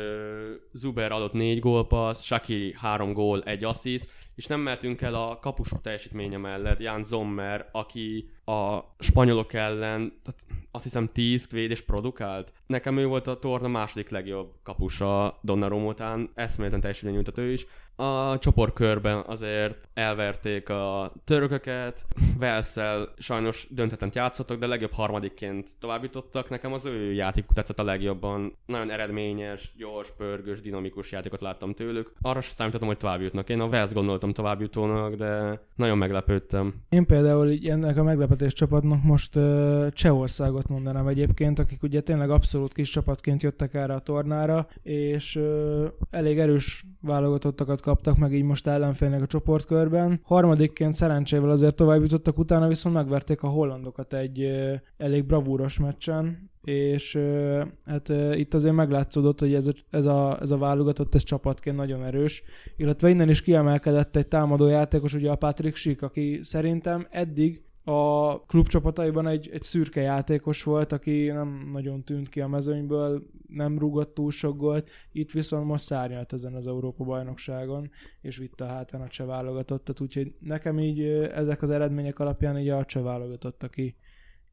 Zuber 0.71 1.11
adott 1.11 1.33
4 1.33 1.59
gólpassz, 1.59 2.23
Shakiri 2.23 2.73
3 2.77 3.13
gól, 3.13 3.41
1 3.43 3.63
assziszt, 3.63 4.11
és 4.35 4.45
nem 4.45 4.59
mehetünk 4.59 5.01
el 5.01 5.15
a 5.15 5.39
kapusok 5.39 5.81
teljesítménye 5.81 6.37
mellett, 6.37 6.79
Jan 6.79 7.03
Zommer, 7.03 7.69
aki 7.71 8.29
a 8.45 8.79
spanyolok 8.99 9.53
ellen, 9.53 10.13
tehát 10.23 10.45
azt 10.71 10.83
hiszem 10.83 11.09
10 11.13 11.51
védés 11.51 11.81
produkált. 11.81 12.53
Nekem 12.67 12.97
ő 12.97 13.05
volt 13.05 13.27
a 13.27 13.39
torna 13.39 13.67
második 13.67 14.09
legjobb 14.09 14.53
kapusa 14.63 15.39
Donnarumma 15.41 15.87
után, 15.87 16.29
eszméletlen 16.35 16.81
teljesítmény 16.81 17.13
nyújtott 17.13 17.37
ő 17.37 17.51
is. 17.51 17.65
A 17.97 18.37
csoportkörben 18.37 19.23
azért 19.27 19.89
elverték 19.93 20.69
a 20.69 21.11
törököket, 21.23 22.05
Velszel 22.39 23.13
sajnos 23.17 23.67
döntetlen 23.69 24.09
játszottak, 24.13 24.59
de 24.59 24.67
legjobb 24.67 24.93
harmadikként 24.93 25.69
továbbítottak. 25.79 26.49
Nekem 26.49 26.73
az 26.73 26.85
ő 26.85 27.13
játékuk 27.13 27.53
tetszett 27.53 27.79
a 27.79 27.83
legjobban. 27.83 28.57
Nagyon 28.65 28.91
eredményes, 28.91 29.73
gyors, 29.77 30.11
pörgős, 30.17 30.61
dinamikus 30.61 31.11
játékot 31.11 31.41
láttam 31.41 31.73
tőlük. 31.73 32.13
Arra 32.21 32.41
sem 32.41 32.53
számítottam, 32.53 32.87
hogy 32.87 32.97
tovább 32.97 33.21
jutnak. 33.21 33.49
Én 33.49 33.59
a 33.59 33.69
Vels 33.69 33.93
gondoltam 33.93 34.33
továbbjutónak, 34.33 35.13
de 35.13 35.61
nagyon 35.75 35.97
meglepődtem. 35.97 36.73
Én 36.89 37.05
például 37.05 37.49
így 37.49 37.67
ennek 37.67 37.97
a 37.97 38.03
meglepetés 38.35 38.53
csapatnak 38.53 39.03
most 39.03 39.35
uh, 39.35 39.89
Csehországot 39.89 40.67
mondanám 40.67 41.07
egyébként, 41.07 41.59
akik 41.59 41.83
ugye 41.83 42.01
tényleg 42.01 42.29
abszolút 42.29 42.73
kis 42.73 42.89
csapatként 42.89 43.43
jöttek 43.43 43.73
erre 43.73 43.93
a 43.93 43.99
tornára, 43.99 44.67
és 44.83 45.39
elég 46.09 46.39
erős 46.39 46.85
válogatottakat 47.01 47.81
kaptak 47.81 48.17
meg 48.17 48.33
így 48.33 48.43
most 48.43 48.67
ellenfélnek 48.67 49.21
a 49.21 49.27
csoportkörben. 49.27 50.19
Harmadikként 50.23 50.95
szerencsével 50.95 51.49
azért 51.49 51.75
tovább 51.75 52.01
jutottak, 52.01 52.37
utána 52.37 52.67
viszont 52.67 52.95
megverték 52.95 53.41
a 53.41 53.47
hollandokat 53.47 54.13
egy 54.13 54.51
elég 54.97 55.25
bravúros 55.25 55.79
meccsen, 55.79 56.49
és 56.63 57.19
hát 57.85 58.11
itt 58.33 58.53
azért 58.53 58.75
meglátszódott, 58.75 59.39
hogy 59.39 59.53
ez 59.53 59.67
a, 59.67 59.71
ez, 59.89 60.05
a, 60.05 60.37
ez 60.41 60.51
a 60.51 60.57
válogatott, 60.57 61.15
ez 61.15 61.23
csapatként 61.23 61.75
nagyon 61.75 62.03
erős, 62.03 62.43
illetve 62.77 63.09
innen 63.09 63.29
is 63.29 63.41
kiemelkedett 63.41 64.15
egy 64.15 64.27
támadó 64.27 64.67
játékos, 64.67 65.13
ugye 65.13 65.31
a 65.31 65.35
Patrick 65.35 65.75
Schick, 65.75 66.01
aki 66.01 66.39
szerintem 66.41 67.07
eddig 67.09 67.65
a 67.87 68.39
klubcsapataiban 68.45 69.27
egy, 69.27 69.49
egy 69.53 69.61
szürke 69.61 70.01
játékos 70.01 70.63
volt, 70.63 70.91
aki 70.91 71.27
nem 71.27 71.69
nagyon 71.71 72.03
tűnt 72.03 72.29
ki 72.29 72.41
a 72.41 72.47
mezőnyből, 72.47 73.23
nem 73.47 73.79
rúgott 73.79 74.13
túl 74.13 74.31
sok 74.31 74.57
gólt, 74.57 74.89
itt 75.11 75.31
viszont 75.31 75.65
most 75.65 75.83
szárnyalt 75.83 76.33
ezen 76.33 76.53
az 76.53 76.67
Európa-bajnokságon, 76.67 77.91
és 78.21 78.37
vitte 78.37 78.63
a 78.63 78.67
hátán 78.67 79.01
a 79.01 79.07
cseh 79.07 79.25
válogatottat, 79.25 80.01
úgyhogy 80.01 80.35
nekem 80.39 80.79
így 80.79 81.01
ezek 81.33 81.61
az 81.61 81.69
eredmények 81.69 82.19
alapján 82.19 82.59
így 82.59 82.69
a 82.69 82.85
cseh 82.85 83.03
válogatott, 83.03 83.63
aki 83.63 83.95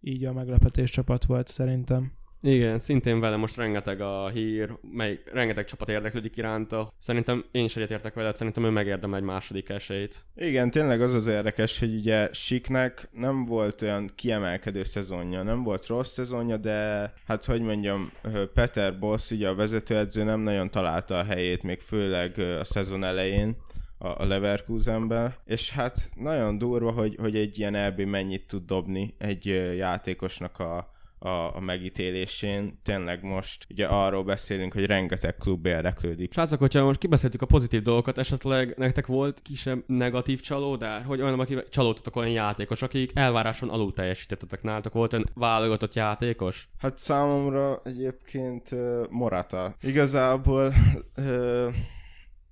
így 0.00 0.24
a 0.24 0.32
meglepetés 0.32 0.90
csapat 0.90 1.24
volt 1.24 1.48
szerintem. 1.48 2.12
Igen, 2.44 2.78
szintén 2.78 3.20
vele 3.20 3.36
most 3.36 3.56
rengeteg 3.56 4.00
a 4.00 4.28
hír, 4.28 4.78
mely 4.92 5.22
rengeteg 5.32 5.64
csapat 5.64 5.88
érdeklődik 5.88 6.36
iránta. 6.36 6.92
Szerintem 6.98 7.44
én 7.50 7.64
is 7.64 7.76
egyetértek 7.76 8.14
veled, 8.14 8.36
szerintem 8.36 8.64
ő 8.64 8.68
megérdemel 8.70 9.18
egy 9.18 9.24
második 9.24 9.68
esélyt. 9.68 10.24
Igen, 10.36 10.70
tényleg 10.70 11.00
az 11.00 11.14
az 11.14 11.26
érdekes, 11.26 11.78
hogy 11.78 11.94
ugye 11.94 12.28
Siknek 12.32 13.08
nem 13.12 13.44
volt 13.44 13.82
olyan 13.82 14.10
kiemelkedő 14.14 14.82
szezonja, 14.82 15.42
nem 15.42 15.62
volt 15.62 15.86
rossz 15.86 16.12
szezonja, 16.12 16.56
de 16.56 17.12
hát 17.26 17.44
hogy 17.44 17.60
mondjam, 17.60 18.12
Peter 18.54 18.98
Boss, 18.98 19.30
ugye 19.30 19.48
a 19.48 19.54
vezetőedző 19.54 20.24
nem 20.24 20.40
nagyon 20.40 20.70
találta 20.70 21.18
a 21.18 21.24
helyét, 21.24 21.62
még 21.62 21.80
főleg 21.80 22.38
a 22.38 22.64
szezon 22.64 23.04
elején 23.04 23.56
a 23.98 24.24
Leverkusenbe, 24.24 25.38
és 25.44 25.70
hát 25.70 26.10
nagyon 26.14 26.58
durva, 26.58 26.90
hogy, 26.90 27.16
hogy 27.20 27.36
egy 27.36 27.58
ilyen 27.58 27.74
EB 27.74 28.00
mennyit 28.00 28.46
tud 28.46 28.64
dobni 28.64 29.14
egy 29.18 29.46
játékosnak 29.76 30.58
a, 30.58 30.91
a, 31.22 31.56
a 31.56 31.60
megítélésén. 31.60 32.80
Tényleg 32.82 33.22
most 33.22 33.66
ugye 33.70 33.86
arról 33.86 34.24
beszélünk, 34.24 34.72
hogy 34.72 34.86
rengeteg 34.86 35.36
klub 35.36 35.66
érdeklődik. 35.66 36.32
Srácok, 36.32 36.58
hogyha 36.58 36.84
most 36.84 36.98
kibeszéltük 36.98 37.42
a 37.42 37.46
pozitív 37.46 37.82
dolgokat, 37.82 38.18
esetleg 38.18 38.74
nektek 38.76 39.06
volt 39.06 39.42
kisebb 39.42 39.82
negatív 39.86 40.40
csalódás? 40.40 41.04
Hogy 41.06 41.20
olyan, 41.20 41.40
aki 41.40 41.58
csalódtatok 41.70 42.16
olyan 42.16 42.30
játékos, 42.30 42.82
akik 42.82 43.10
elváráson 43.14 43.68
alul 43.68 43.92
teljesítettetek 43.92 44.62
nálatok? 44.62 44.92
Volt 44.92 45.12
olyan 45.12 45.30
válogatott 45.34 45.94
játékos? 45.94 46.68
Hát 46.78 46.98
számomra 46.98 47.80
egyébként 47.84 48.70
uh, 48.72 49.08
Morata. 49.10 49.74
Igazából 49.80 50.74
uh, 51.16 51.74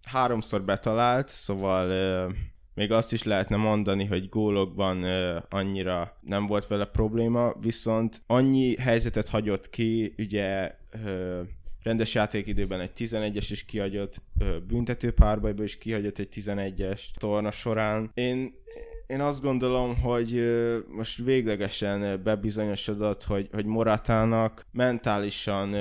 háromszor 0.07 0.63
betalált, 0.63 1.29
szóval 1.29 1.89
uh, 2.27 2.33
még 2.81 2.93
azt 2.93 3.13
is 3.13 3.23
lehetne 3.23 3.57
mondani, 3.57 4.05
hogy 4.05 4.29
gólokban 4.29 5.05
annyira 5.49 6.17
nem 6.21 6.47
volt 6.47 6.67
vele 6.67 6.85
probléma, 6.85 7.55
viszont 7.61 8.23
annyi 8.27 8.77
helyzetet 8.77 9.29
hagyott 9.29 9.71
ki, 9.71 10.15
ugye 10.19 10.75
uh, 10.95 11.41
rendes 11.83 12.15
játékidőben 12.15 12.81
egy 12.81 12.91
11-es 12.97 13.47
is 13.51 13.65
kihagyott, 13.65 14.23
uh, 14.41 14.49
büntető 14.67 15.11
párbajban 15.11 15.65
is 15.65 15.79
kihagyott 15.79 16.19
egy 16.19 16.29
11-es 16.35 17.03
torna 17.19 17.51
során. 17.51 18.11
Én 18.15 18.59
én 19.07 19.21
azt 19.21 19.43
gondolom, 19.43 20.01
hogy 20.01 20.57
most 20.89 21.25
véglegesen 21.25 22.23
bebizonyosodott, 22.23 23.25
hogy, 23.25 23.49
hogy 23.53 23.65
Moratának 23.65 24.67
mentálisan 24.73 25.77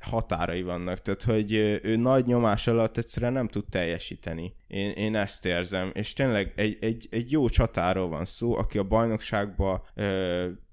határai 0.00 0.62
vannak, 0.62 0.98
tehát 0.98 1.22
hogy 1.22 1.52
ő 1.82 1.96
nagy 1.96 2.26
nyomás 2.26 2.66
alatt 2.66 2.96
egyszerűen 2.96 3.32
nem 3.32 3.48
tud 3.48 3.64
teljesíteni. 3.70 4.54
Én, 4.70 4.90
én 4.90 5.16
ezt 5.16 5.46
érzem, 5.46 5.90
és 5.94 6.12
tényleg 6.12 6.52
egy, 6.56 6.78
egy, 6.80 7.06
egy 7.10 7.30
jó 7.30 7.48
csatáról 7.48 8.08
van 8.08 8.24
szó, 8.24 8.56
aki 8.56 8.78
a 8.78 8.82
bajnokságban 8.82 9.82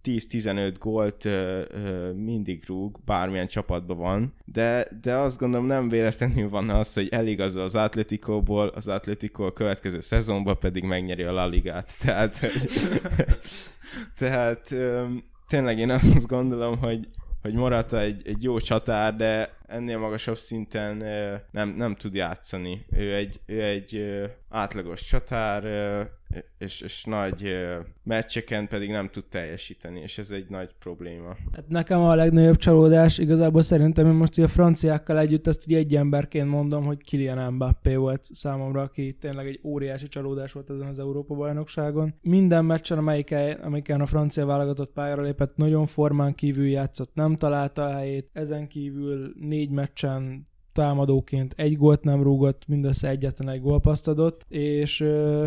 10-15 0.04 0.75
gólt 0.80 1.25
ö, 1.25 1.62
ö, 1.70 2.12
mindig 2.13 2.63
rúg, 2.66 3.00
bármilyen 3.06 3.48
csapatban 3.48 3.98
van, 3.98 4.34
de, 4.46 4.88
de 5.01 5.13
azt 5.13 5.39
gondolom 5.39 5.66
nem 5.66 5.89
véletlenül 5.89 6.50
van 6.50 6.70
az, 6.70 6.94
hogy 6.94 7.08
eligazol 7.12 7.63
az 7.63 7.75
Atletikóból, 7.75 8.68
az 8.68 8.88
Atletico 8.88 9.44
a 9.44 9.54
következő 9.54 10.00
szezonban 10.00 10.60
pedig 10.60 10.84
megnyeri 10.84 11.24
a 11.24 11.32
La 11.32 11.48
Ligát. 11.48 11.98
Tehát, 12.04 12.39
tehát 14.18 14.72
ö, 14.72 15.06
tényleg 15.48 15.80
én 15.80 15.92
azt 15.92 16.27
gondolom, 16.27 16.77
hogy 16.77 17.08
hogy 17.42 17.54
Morata 17.54 18.00
egy, 18.00 18.22
egy 18.25 18.44
jó 18.44 18.60
csatár, 18.60 19.16
de 19.16 19.56
ennél 19.67 19.97
magasabb 19.97 20.38
szinten 20.38 20.97
nem, 21.51 21.69
nem 21.69 21.95
tud 21.95 22.13
játszani. 22.13 22.86
Ő 22.91 23.13
egy, 23.13 23.39
ő 23.45 23.63
egy 23.63 24.21
átlagos 24.50 25.03
csatár, 25.03 25.63
és, 26.57 26.81
és 26.81 27.03
nagy 27.03 27.55
meccseken 28.03 28.67
pedig 28.67 28.89
nem 28.89 29.09
tud 29.09 29.25
teljesíteni, 29.25 30.00
és 30.00 30.17
ez 30.17 30.31
egy 30.31 30.50
nagy 30.50 30.69
probléma. 30.79 31.36
Hát 31.53 31.67
nekem 31.67 32.00
a 32.00 32.15
legnagyobb 32.15 32.55
csalódás 32.55 33.17
igazából 33.17 33.62
szerintem 33.62 34.05
én 34.05 34.13
most 34.13 34.39
a 34.39 34.47
franciákkal 34.47 35.19
együtt 35.19 35.47
ezt 35.47 35.71
egy 35.71 35.95
emberként 35.95 36.50
mondom, 36.50 36.86
hogy 36.86 37.01
Kylian 37.03 37.53
Mbappé 37.53 37.95
volt 37.95 38.24
számomra, 38.24 38.81
aki 38.81 39.13
tényleg 39.13 39.47
egy 39.47 39.59
óriási 39.63 40.07
csalódás 40.07 40.51
volt 40.51 40.69
ezen 40.69 40.88
az 40.88 41.00
Európa-bajnokságon. 41.00 42.13
Minden 42.21 42.65
meccsen, 42.65 42.97
amelyiken, 42.97 43.59
amelyiken 43.59 44.01
a 44.01 44.05
francia 44.05 44.45
válogatott 44.45 44.91
pályára 44.91 45.21
lépett, 45.21 45.55
nagyon 45.55 45.86
formán 45.86 46.36
kívül 46.36 46.67
játszott, 46.67 47.13
nem 47.13 47.36
találta 47.36 47.83
a 47.83 47.93
helyét, 47.93 48.29
ezen 48.33 48.67
kívül 48.67 49.33
négy 49.57 49.69
meccsen 49.69 50.43
támadóként 50.71 51.53
egy 51.57 51.77
gólt 51.77 52.03
nem 52.03 52.23
rúgott, 52.23 52.67
mindössze 52.67 53.09
egyetlen 53.09 53.49
egy 53.49 53.61
gólpaszt 53.61 54.07
adott, 54.07 54.45
és 54.49 55.01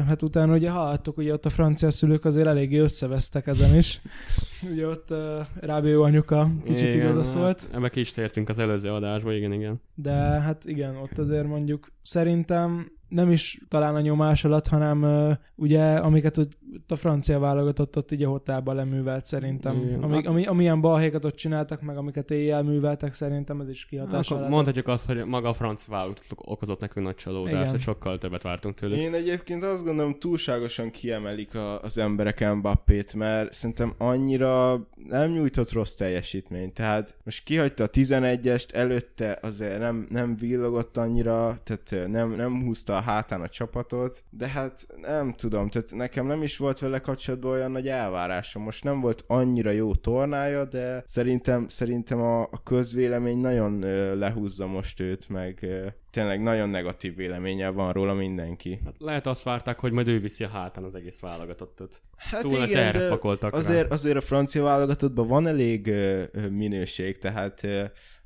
hát 0.07 0.23
utána 0.23 0.55
ugye 0.55 0.71
hallottuk, 0.71 1.15
hogy 1.15 1.31
ott 1.31 1.47
a 1.47 1.51
francia 1.51 1.91
szülők 1.91 2.25
azért 2.25 2.47
eléggé 2.47 2.79
összevesztek 2.79 3.47
ezen 3.47 3.77
is. 3.77 4.01
ugye 4.73 4.87
ott 4.87 5.11
uh, 5.11 5.19
Rábió 5.61 6.03
anyuka 6.03 6.51
kicsit 6.65 6.95
igaza 6.95 7.23
szólt. 7.23 7.61
Hát, 7.61 7.75
ebbe 7.75 7.89
ki 7.89 8.01
is 8.01 8.13
tértünk 8.13 8.49
az 8.49 8.59
előző 8.59 8.91
adásba, 8.91 9.33
igen, 9.33 9.53
igen. 9.53 9.81
De 9.95 10.13
hát 10.13 10.65
igen, 10.65 10.97
ott 10.97 11.19
azért 11.19 11.47
mondjuk 11.47 11.93
szerintem 12.03 12.93
nem 13.09 13.31
is 13.31 13.61
talán 13.69 13.95
a 13.95 14.01
nyomás 14.01 14.45
alatt, 14.45 14.67
hanem 14.67 15.03
uh, 15.03 15.33
ugye, 15.57 15.95
amiket 15.97 16.39
ott 16.39 16.59
a 16.89 16.95
francia 16.95 17.39
válogatott 17.39 17.97
ott 17.97 18.13
így 18.13 18.23
a 18.23 18.29
hotelban 18.29 18.75
leművelt 18.75 19.27
szerintem. 19.27 19.77
Igen. 19.77 20.03
Ami, 20.03 20.27
ami, 20.27 20.47
amilyen 20.47 20.81
balhékat 20.81 21.25
ott 21.25 21.35
csináltak, 21.35 21.83
meg 21.83 21.97
amiket 21.97 22.31
éjjel 22.31 22.63
műveltek 22.63 23.13
szerintem, 23.13 23.61
ez 23.61 23.69
is 23.69 23.87
kihatás 23.87 24.31
Akkor 24.31 24.49
mondhatjuk 24.49 24.89
azt, 24.89 25.07
hogy 25.07 25.25
maga 25.25 25.49
a 25.49 25.53
francia 25.53 25.95
válogatott 25.95 26.31
okozott 26.37 26.81
nekünk 26.81 27.07
nagy 27.07 27.15
csalódást, 27.15 27.71
hogy 27.71 27.81
sokkal 27.81 28.19
többet 28.19 28.43
vártunk 28.43 28.75
tőlük. 28.75 28.99
Én 28.99 29.15
egyébként 29.15 29.63
azt 29.63 29.85
gondolom, 29.85 30.19
túlságosan 30.19 30.91
kiemelik 30.91 31.55
a, 31.55 31.83
az 31.83 31.99
emberek 31.99 32.55
Mbappét, 32.55 33.15
mert 33.15 33.53
szerintem 33.53 33.95
annyira 33.99 34.87
nem 35.09 35.31
nyújtott 35.31 35.73
rossz 35.73 35.95
teljesítményt. 35.95 36.75
Tehát 36.75 37.17
most 37.25 37.45
kihagyta 37.45 37.85
a 37.85 37.89
11-est, 37.89 38.75
előtte 38.75 39.39
azért 39.43 39.79
nem, 39.79 40.05
nem 40.09 40.37
villogott 40.37 40.97
annyira, 40.97 41.59
tehát 41.63 42.09
nem, 42.09 42.31
nem 42.31 42.63
húzta 42.65 42.97
a 42.97 43.01
hátán 43.01 43.41
a 43.41 43.49
csapatot, 43.49 44.25
de 44.31 44.49
hát 44.49 44.87
nem 45.01 45.33
tudom, 45.33 45.69
tehát 45.69 45.93
nekem 45.95 46.27
nem 46.27 46.43
is 46.43 46.59
volt 46.61 46.79
vele 46.79 46.99
kapcsolatban 46.99 47.51
olyan 47.51 47.71
nagy 47.71 47.89
elvárásom. 47.89 48.63
Most 48.63 48.85
nem 48.85 49.01
volt 49.01 49.25
annyira 49.27 49.71
jó 49.71 49.95
tornája, 49.95 50.65
de 50.65 51.03
szerintem, 51.07 51.69
szerintem 51.69 52.21
a, 52.21 52.41
a 52.43 52.63
közvélemény 52.65 53.39
nagyon 53.39 53.83
ö, 53.83 54.19
lehúzza 54.19 54.67
most 54.67 55.01
őt, 55.01 55.29
meg 55.29 55.59
ö, 55.63 55.87
tényleg 56.11 56.43
nagyon 56.43 56.69
negatív 56.69 57.17
véleménye 57.17 57.69
van 57.69 57.93
róla 57.93 58.15
mindenki. 58.15 58.81
Hát 58.85 58.95
lehet 58.99 59.27
azt 59.27 59.43
várták, 59.43 59.81
hogy 59.81 59.93
majd 59.93 60.09
ő 60.09 60.21
viszi 60.21 60.45
a 60.45 60.49
hátán 60.49 60.85
az 60.85 60.95
egész 60.95 61.21
válogatottat. 61.21 62.03
Hát 62.17 62.41
Túl 62.41 62.53
igen, 62.53 62.93
de 62.93 63.09
pakoltak 63.09 63.53
rá. 63.53 63.59
azért, 63.59 63.93
azért 63.93 64.17
a 64.17 64.21
francia 64.21 64.63
válogatottban 64.63 65.27
van 65.27 65.47
elég 65.47 65.87
ö, 65.87 66.23
minőség, 66.51 67.19
tehát 67.19 67.67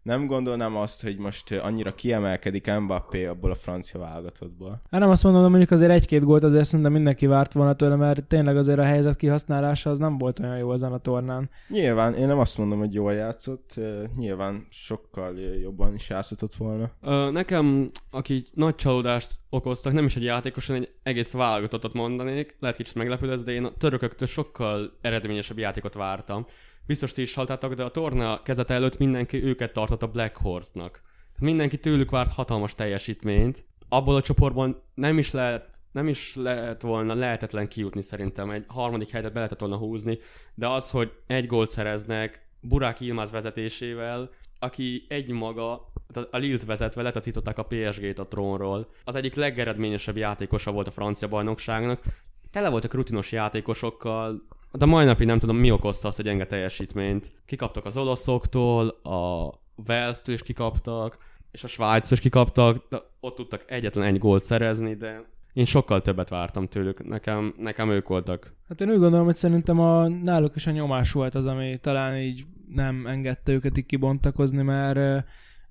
nem 0.04 0.26
gondolnám 0.26 0.76
azt, 0.76 1.02
hogy 1.02 1.18
most 1.18 1.50
ö, 1.50 1.61
annyira 1.61 1.94
kiemelkedik 1.94 2.70
Mbappé 2.80 3.25
abból 3.26 3.50
a 3.50 3.54
francia 3.54 4.00
válogatottból. 4.00 4.80
Hát 4.90 5.00
nem 5.00 5.11
azt 5.11 5.23
mondom, 5.23 5.42
de 5.42 5.49
mondjuk 5.49 5.70
azért 5.70 5.90
egy-két 5.90 6.25
gólt 6.25 6.42
azért 6.42 6.64
szerintem 6.64 6.92
mindenki 6.92 7.26
várt 7.26 7.52
volna 7.52 7.75
tőle, 7.75 7.96
mert 7.96 8.25
tényleg 8.25 8.56
azért 8.56 8.78
a 8.78 8.82
helyzet 8.82 9.16
kihasználása 9.16 9.90
az 9.90 9.99
nem 9.99 10.18
volt 10.18 10.38
olyan 10.38 10.58
jó 10.58 10.73
ezen 10.73 10.92
a 10.92 10.99
tornán. 10.99 11.50
Nyilván, 11.68 12.14
én 12.14 12.26
nem 12.26 12.38
azt 12.38 12.58
mondom, 12.58 12.78
hogy 12.78 12.94
jól 12.94 13.12
játszott, 13.12 13.73
ö, 13.76 14.02
nyilván 14.16 14.66
sokkal 14.70 15.37
ö, 15.37 15.54
jobban 15.54 15.94
is 15.94 16.08
játszhatott 16.08 16.54
volna. 16.54 16.90
Ö, 17.02 17.30
nekem, 17.30 17.87
aki 18.11 18.44
nagy 18.52 18.75
csalódást 18.75 19.32
okoztak, 19.50 19.92
nem 19.92 20.04
is 20.04 20.16
egy 20.16 20.25
játékos, 20.25 20.66
hanem 20.66 20.82
egy 20.82 20.92
egész 21.02 21.32
válogatottat 21.32 21.92
mondanék. 21.92 22.56
Lehet 22.61 22.76
kicsit 22.76 22.94
meglepő 22.94 23.26
lesz, 23.26 23.42
de 23.42 23.52
én 23.52 23.64
a 23.64 23.73
törököktől 23.78 24.28
sokkal 24.28 24.90
eredményesebb 25.00 25.58
játékot 25.58 25.94
vártam. 25.94 26.46
Biztos 26.86 27.12
ti 27.12 27.22
is 27.22 27.34
halltátok, 27.34 27.74
de 27.74 27.82
a 27.82 27.90
torna 27.90 28.42
kezete 28.42 28.74
előtt 28.74 28.98
mindenki 28.98 29.44
őket 29.44 29.72
tartott 29.72 30.02
a 30.02 30.06
Black 30.06 30.36
Horse-nak. 30.36 31.02
Mindenki 31.40 31.78
tőlük 31.78 32.10
várt 32.10 32.32
hatalmas 32.32 32.74
teljesítményt. 32.74 33.64
Abból 33.88 34.16
a 34.16 34.20
csoportban 34.20 34.82
nem 34.94 35.18
is 35.18 35.30
lehet 35.30 35.82
nem 35.94 36.08
is 36.08 36.34
lehet 36.34 36.82
volna 36.82 37.14
lehetetlen 37.14 37.68
kijutni 37.68 38.02
szerintem, 38.02 38.50
egy 38.50 38.64
harmadik 38.68 39.08
helyet 39.08 39.28
be 39.28 39.34
lehetett 39.34 39.60
volna 39.60 39.76
húzni, 39.76 40.18
de 40.54 40.68
az, 40.68 40.90
hogy 40.90 41.12
egy 41.26 41.46
gólt 41.46 41.70
szereznek 41.70 42.48
Burák 42.60 43.00
Ilmaz 43.00 43.30
vezetésével, 43.30 44.30
aki 44.58 45.06
egy 45.08 45.30
maga, 45.30 45.92
a 46.30 46.36
Lilt 46.36 46.64
vezetve 46.64 47.02
letacították 47.02 47.58
a 47.58 47.62
PSG-t 47.62 48.18
a 48.18 48.26
trónról. 48.26 48.88
Az 49.04 49.14
egyik 49.14 49.34
legeredményesebb 49.34 50.16
játékosa 50.16 50.72
volt 50.72 50.86
a 50.86 50.90
francia 50.90 51.28
bajnokságnak. 51.28 52.02
Tele 52.50 52.70
voltak 52.70 52.94
rutinos 52.94 53.32
játékosokkal, 53.32 54.46
de 54.76 54.87
mai 54.87 55.04
napig 55.04 55.26
nem 55.26 55.38
tudom, 55.38 55.57
mi 55.57 55.71
okozta 55.71 56.09
azt 56.09 56.19
a 56.19 56.23
gyenge 56.23 56.47
teljesítményt. 56.47 57.33
Kikaptak 57.47 57.85
az 57.85 57.97
olaszoktól, 57.97 58.88
a 58.88 59.52
Wales-től 59.88 60.35
is 60.35 60.43
kikaptak, 60.43 61.19
és 61.50 61.64
a 61.64 61.69
Svájctól 61.69 62.12
is 62.12 62.21
kikaptak, 62.21 62.87
de 62.88 62.99
ott 63.21 63.35
tudtak 63.35 63.64
egyetlen 63.66 64.04
egy 64.04 64.19
gólt 64.19 64.43
szerezni, 64.43 64.95
de 64.95 65.33
én 65.52 65.64
sokkal 65.64 66.00
többet 66.00 66.28
vártam 66.28 66.66
tőlük, 66.66 67.04
nekem, 67.04 67.54
nekem 67.59 67.90
ők 67.90 68.09
voltak. 68.09 68.54
Hát 68.69 68.81
én 68.81 68.90
úgy 68.90 68.99
gondolom, 68.99 69.25
hogy 69.25 69.37
szerintem 69.37 69.81
a, 69.81 70.09
náluk 70.09 70.57
is 70.57 70.66
a 70.66 70.71
nyomás 70.71 71.12
volt 71.12 71.35
az, 71.35 71.47
ami 71.47 71.78
talán 71.81 72.16
így 72.16 72.45
nem 72.69 73.07
engedte 73.07 73.52
őket 73.52 73.78
így 73.78 73.87
kibontakozni, 73.87 74.62
mert 74.62 75.25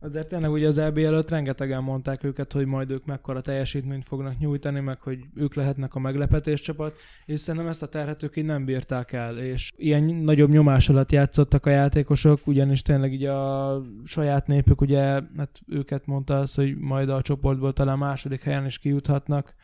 azért 0.04 0.28
tényleg 0.28 0.52
ugye 0.52 0.68
az 0.68 0.78
EB 0.78 0.98
előtt 0.98 1.30
rengetegen 1.30 1.84
mondták 1.84 2.24
őket, 2.24 2.54
hogy 2.54 2.66
majd 2.66 2.92
ők 2.92 3.06
mekkora 3.06 3.42
teljesítményt 3.42 4.06
fognak 4.06 4.40
nyújtani, 4.40 4.80
meg 4.80 5.02
hogy 5.02 5.20
ők 5.36 5.56
lehetnek 5.56 5.96
a 5.96 6.00
meglepetés 6.00 6.62
csapat, 6.62 6.98
és 7.26 7.40
szerintem 7.40 7.70
ezt 7.70 7.84
a 7.84 7.88
terhet 7.88 8.24
ők 8.24 8.38
így 8.38 8.46
nem 8.46 8.66
bírták 8.66 9.12
el, 9.12 9.38
és 9.38 9.72
ilyen 9.78 10.04
nagyobb 10.04 10.50
nyomás 10.50 10.90
alatt 10.90 11.12
játszottak 11.12 11.66
a 11.66 11.70
játékosok, 11.70 12.40
ugyanis 12.46 12.82
tényleg 12.82 13.14
így 13.14 13.26
a 13.26 13.82
saját 14.04 14.48
népük, 14.48 14.82
ugye, 14.82 15.02
hát 15.38 15.62
őket 15.68 16.06
mondta 16.06 16.40
az, 16.40 16.56
hogy 16.56 16.78
majd 16.78 17.10
a 17.10 17.22
csoportból 17.22 17.74
talán 17.74 17.98
második 17.98 18.44
helyen 18.44 18.66
is 18.66 18.80
kijuthatnak, 18.80 19.56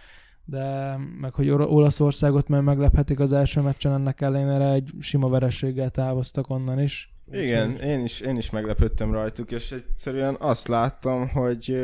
de 0.46 0.98
meg 1.22 1.34
hogy 1.34 1.50
Or- 1.50 1.70
Olaszországot 1.72 2.48
meg 2.48 2.64
meglephetik 2.64 3.20
az 3.20 3.34
első 3.34 3.62
meccsen, 3.62 3.94
ennek 3.94 4.22
ellenére 4.22 4.72
egy 4.72 4.92
sima 5.00 5.30
vereséggel 5.30 5.90
távoztak 5.90 6.50
onnan 6.50 6.80
is. 6.80 7.14
Igen, 7.32 7.76
én 7.76 8.04
is, 8.04 8.20
én 8.20 8.38
is 8.38 8.50
meglepődtem 8.50 9.12
rajtuk, 9.12 9.52
és 9.52 9.72
egyszerűen 9.72 10.36
azt 10.40 10.68
láttam, 10.68 11.30
hogy 11.30 11.80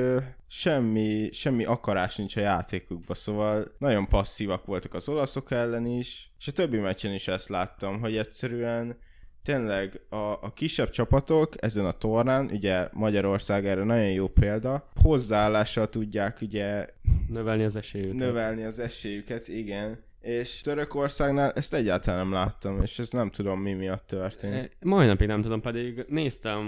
semmi, 0.47 1.29
semmi 1.31 1.63
akarás 1.63 2.15
nincs 2.15 2.35
a 2.35 2.39
játékukban, 2.39 3.15
szóval 3.15 3.75
nagyon 3.77 4.07
passzívak 4.07 4.65
voltak 4.65 4.93
az 4.93 5.09
olaszok 5.09 5.51
ellen 5.51 5.85
is, 5.85 6.31
és 6.39 6.47
a 6.47 6.51
többi 6.51 6.77
meccsen 6.77 7.13
is 7.13 7.27
ezt 7.27 7.49
láttam, 7.49 7.99
hogy 7.99 8.17
egyszerűen 8.17 8.97
tényleg 9.43 10.01
a, 10.09 10.15
a 10.15 10.51
kisebb 10.53 10.89
csapatok 10.89 11.63
ezen 11.63 11.85
a 11.85 11.91
tornán, 11.91 12.49
ugye 12.53 12.87
Magyarország 12.91 13.65
erre 13.67 13.83
nagyon 13.83 14.11
jó 14.11 14.27
példa, 14.27 14.89
hozzáállással 15.01 15.89
tudják 15.89 16.41
ugye 16.41 16.85
Növelni 17.27 17.63
az 17.63 17.75
esélyüket. 17.75 18.15
növelni 18.15 18.63
az 18.63 18.79
esélyüket, 18.79 19.47
igen. 19.47 20.03
És 20.25 20.61
Törökországnál 20.61 21.51
ezt 21.51 21.73
egyáltalán 21.73 22.19
nem 22.19 22.33
láttam, 22.33 22.81
és 22.81 22.99
ez 22.99 23.11
nem 23.11 23.29
tudom 23.29 23.59
mi 23.59 23.73
miatt 23.73 24.07
történt. 24.07 24.53
E, 24.53 24.69
Mai 24.79 25.05
napig 25.05 25.27
nem 25.27 25.41
tudom, 25.41 25.61
pedig 25.61 26.05
néztem 26.07 26.63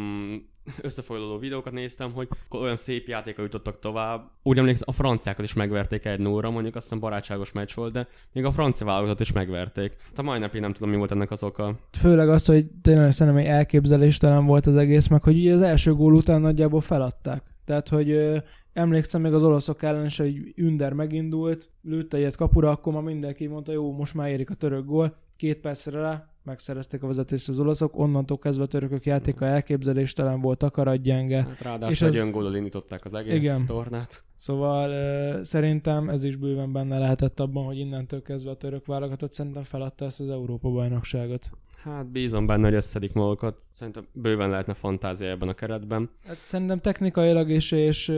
összefoglaló 0.82 1.38
videókat 1.38 1.74
néztem, 1.74 2.12
hogy 2.12 2.28
olyan 2.50 2.76
szép 2.76 3.08
játéka 3.08 3.42
jutottak 3.42 3.80
tovább. 3.80 4.32
Úgy 4.44 4.58
emlékszem, 4.58 4.88
a 4.88 4.92
franciákat 4.92 5.46
is 5.46 5.54
megverték 5.54 6.06
egy 6.06 6.20
nóra, 6.20 6.50
mondjuk 6.50 6.76
azt 6.76 6.84
hiszem 6.84 7.00
barátságos 7.00 7.52
meccs 7.52 7.74
volt, 7.76 7.94
de 7.94 8.08
még 8.32 8.46
a 8.46 8.52
francia 8.52 8.86
válogatott 8.86 9.20
is 9.20 9.32
megverték. 9.32 9.96
Tehát 9.96 10.24
mai 10.24 10.40
napig 10.40 10.62
nem 10.62 10.74
tudom, 10.74 10.90
mi 10.90 10.98
volt 10.98 11.12
ennek 11.12 11.32
az 11.32 11.44
oka. 11.44 11.80
Főleg 12.00 12.30
az, 12.30 12.46
hogy 12.46 12.66
tényleg 12.82 13.12
szerintem 13.12 13.44
egy 13.44 13.50
elképzeléstelen 13.50 14.46
volt 14.46 14.66
az 14.66 14.76
egész, 14.76 15.08
meg 15.08 15.24
hogy 15.24 15.38
ugye 15.38 15.54
az 15.54 15.62
első 15.62 15.94
gól 15.94 16.14
után 16.14 16.42
nagyjából 16.42 16.82
feladták. 16.82 17.44
Tehát, 17.66 17.90
hogy 17.90 18.42
emlékszem 18.78 19.22
még 19.22 19.34
az 19.34 19.44
olaszok 19.44 19.84
ellen 19.84 20.06
is, 20.06 20.18
hogy 20.18 20.54
Ünder 20.56 20.94
megindult, 20.94 21.72
lőtt 21.82 22.14
egyet 22.14 22.36
kapura, 22.36 22.70
akkor 22.70 22.94
már 22.94 23.02
mindenki 23.02 23.48
mondta, 23.48 23.72
jó, 23.72 23.92
most 23.92 24.14
már 24.14 24.30
érik 24.30 24.50
a 24.50 24.54
török 24.54 24.86
gól. 24.86 25.16
Két 25.36 25.60
percre 25.60 26.00
rá 26.00 26.30
megszerezték 26.44 27.04
a 27.04 27.08
vezetést 27.08 27.50
az 27.50 27.60
olaszok, 27.60 27.98
onnantól 27.98 28.38
kezdve 28.38 28.64
a 28.64 28.68
törökök 28.68 29.06
játéka 29.06 29.46
elképzeléstelen 29.46 30.42
volt, 30.42 30.64
akaratgyenge. 30.64 31.44
Hát 31.44 31.62
ráadásul 31.62 32.08
És 32.08 32.16
egy 32.16 32.28
öngólal 32.28 32.56
indították 32.56 33.06
az 33.06 33.14
egész 33.14 33.34
Igen. 33.34 33.66
tornát. 33.66 34.24
Szóval 34.36 35.44
szerintem 35.44 36.10
ez 36.10 36.24
is 36.24 36.36
bőven 36.36 36.72
benne 36.72 36.98
lehetett 36.98 37.40
abban, 37.40 37.66
hogy 37.66 37.78
innentől 37.78 38.22
kezdve 38.22 38.52
a 38.52 38.56
török 38.56 38.86
válogatott 38.86 39.34
szerintem 39.34 39.64
feladta 39.64 40.06
ezt 40.06 40.20
az 40.20 40.30
Európa 40.30 40.70
bajnokságot. 40.70 41.50
Hát 41.84 42.12
bízom 42.12 42.46
benne, 42.46 42.66
hogy 42.66 42.76
összedik 42.76 43.14
magukat. 43.14 43.62
Szerintem 43.74 44.08
bőven 44.12 44.50
lehetne 44.50 44.74
fantázia 44.74 45.30
ebben 45.30 45.50
a 45.50 45.54
keretben. 45.54 46.10
Hát 46.28 46.36
szerintem 46.36 46.78
technikailag 46.78 47.50
és, 47.50 47.72
és 47.72 48.10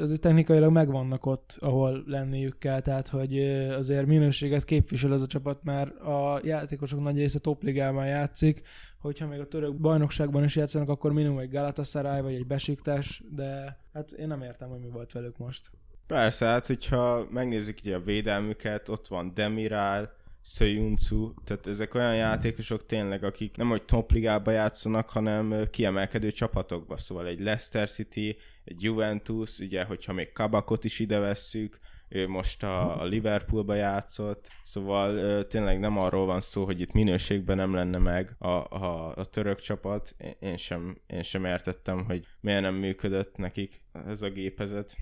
azért 0.00 0.20
technikailag 0.20 0.72
megvannak 0.72 1.26
ott, 1.26 1.56
ahol 1.58 2.02
lenniük 2.06 2.58
kell, 2.58 2.80
tehát 2.80 3.08
hogy 3.08 3.38
azért 3.68 4.06
minőséget 4.06 4.64
képvisel 4.64 5.12
ez 5.12 5.22
a 5.22 5.26
csapat, 5.26 5.62
mert 5.62 5.98
a 6.00 6.40
játékosok 6.42 7.02
nagy 7.02 7.18
része 7.18 7.38
topligában 7.38 8.06
játszik, 8.06 8.62
hogyha 8.98 9.26
még 9.26 9.40
a 9.40 9.48
török 9.48 9.76
bajnokságban 9.76 10.44
is 10.44 10.56
játszanak, 10.56 10.88
akkor 10.88 11.12
minimum 11.12 11.38
egy 11.38 11.50
Galatasaray 11.50 12.20
vagy 12.20 12.34
egy 12.34 12.46
Besiktas, 12.46 13.22
de 13.34 13.78
hát 13.92 14.12
én 14.12 14.26
nem 14.26 14.42
értem, 14.42 14.68
hogy 14.68 14.80
mi 14.80 14.88
volt 14.88 15.12
velük 15.12 15.38
most. 15.38 15.70
Persze, 16.06 16.46
hát 16.46 16.66
hogyha 16.66 17.26
megnézzük 17.30 17.78
ugye 17.80 17.96
a 17.96 18.00
védelmüket, 18.00 18.88
ott 18.88 19.06
van 19.06 19.32
Demiral, 19.34 20.16
Söyuncu, 20.50 21.34
tehát 21.44 21.66
ezek 21.66 21.94
olyan 21.94 22.16
játékosok 22.16 22.86
tényleg, 22.86 23.24
akik 23.24 23.56
nem 23.56 23.68
hogy 23.68 23.82
topligába 23.82 24.50
játszanak, 24.50 25.10
hanem 25.10 25.54
kiemelkedő 25.70 26.30
csapatokba, 26.30 26.96
szóval 26.96 27.26
egy 27.26 27.40
Leicester 27.40 27.88
City, 27.88 28.36
egy 28.64 28.82
Juventus, 28.82 29.58
ugye, 29.58 29.84
hogyha 29.84 30.12
még 30.12 30.32
Kabakot 30.32 30.84
is 30.84 30.98
ide 30.98 31.18
vesszük, 31.18 31.78
ő 32.08 32.28
most 32.28 32.62
a, 32.62 33.00
a 33.00 33.04
Liverpoolba 33.04 33.74
játszott, 33.74 34.48
szóval 34.62 35.44
tényleg 35.46 35.78
nem 35.78 35.98
arról 35.98 36.26
van 36.26 36.40
szó, 36.40 36.64
hogy 36.64 36.80
itt 36.80 36.92
minőségben 36.92 37.56
nem 37.56 37.74
lenne 37.74 37.98
meg 37.98 38.34
a, 38.38 38.48
a, 38.48 39.16
a 39.16 39.24
török 39.24 39.58
csapat. 39.60 40.16
Én 40.40 40.56
sem, 40.56 41.00
én 41.06 41.22
sem 41.22 41.44
értettem, 41.44 42.04
hogy 42.04 42.26
miért 42.40 42.60
nem 42.60 42.74
működött 42.74 43.36
nekik 43.36 43.82
ez 44.06 44.22
a 44.22 44.30
gépezet. 44.30 44.96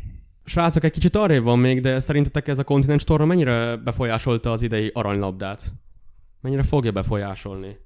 Srácok, 0.49 0.85
egy 0.85 0.91
kicsit 0.91 1.17
arrébb 1.17 1.43
van 1.43 1.59
még, 1.59 1.81
de 1.81 2.01
szerintetek 2.01 2.49
ez 2.49 2.59
a 2.59 2.65
kontinens 2.65 3.05
torna 3.05 3.25
mennyire 3.25 3.77
befolyásolta 3.77 4.53
az 4.53 4.63
idei 4.63 4.91
aranylabdát? 4.95 5.73
Mennyire 6.41 6.63
fogja 6.63 6.93
befolyásolni? 6.93 7.77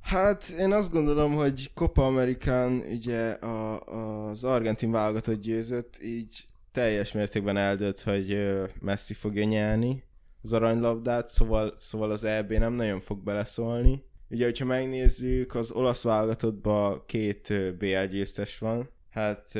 Hát 0.00 0.54
én 0.58 0.72
azt 0.72 0.92
gondolom, 0.92 1.34
hogy 1.34 1.70
Copa 1.74 2.06
Amerikán 2.06 2.72
ugye 2.72 3.30
a, 3.30 3.80
az 3.80 4.44
argentin 4.44 4.90
válogatott 4.90 5.40
győzött, 5.40 5.98
így 6.02 6.44
teljes 6.72 7.12
mértékben 7.12 7.56
eldőlt, 7.56 8.00
hogy 8.00 8.54
Messi 8.80 9.14
fogja 9.14 9.44
nyerni 9.44 10.04
az 10.42 10.52
aranylabdát, 10.52 11.28
szóval, 11.28 11.74
szóval 11.78 12.10
az 12.10 12.24
EB 12.24 12.52
nem 12.52 12.72
nagyon 12.72 13.00
fog 13.00 13.22
beleszólni. 13.22 14.04
Ugye, 14.30 14.44
hogyha 14.44 14.64
megnézzük, 14.64 15.54
az 15.54 15.70
olasz 15.70 16.02
válogatottban 16.02 17.02
két 17.06 17.52
BL 17.78 18.04
győztes 18.10 18.58
van. 18.58 18.90
Hát 19.16 19.52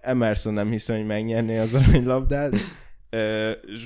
Emerson 0.00 0.52
nem 0.52 0.70
hiszem, 0.70 0.96
hogy 0.96 1.06
megnyerné 1.06 1.58
az 1.58 1.74
aranylabdát. 1.74 2.54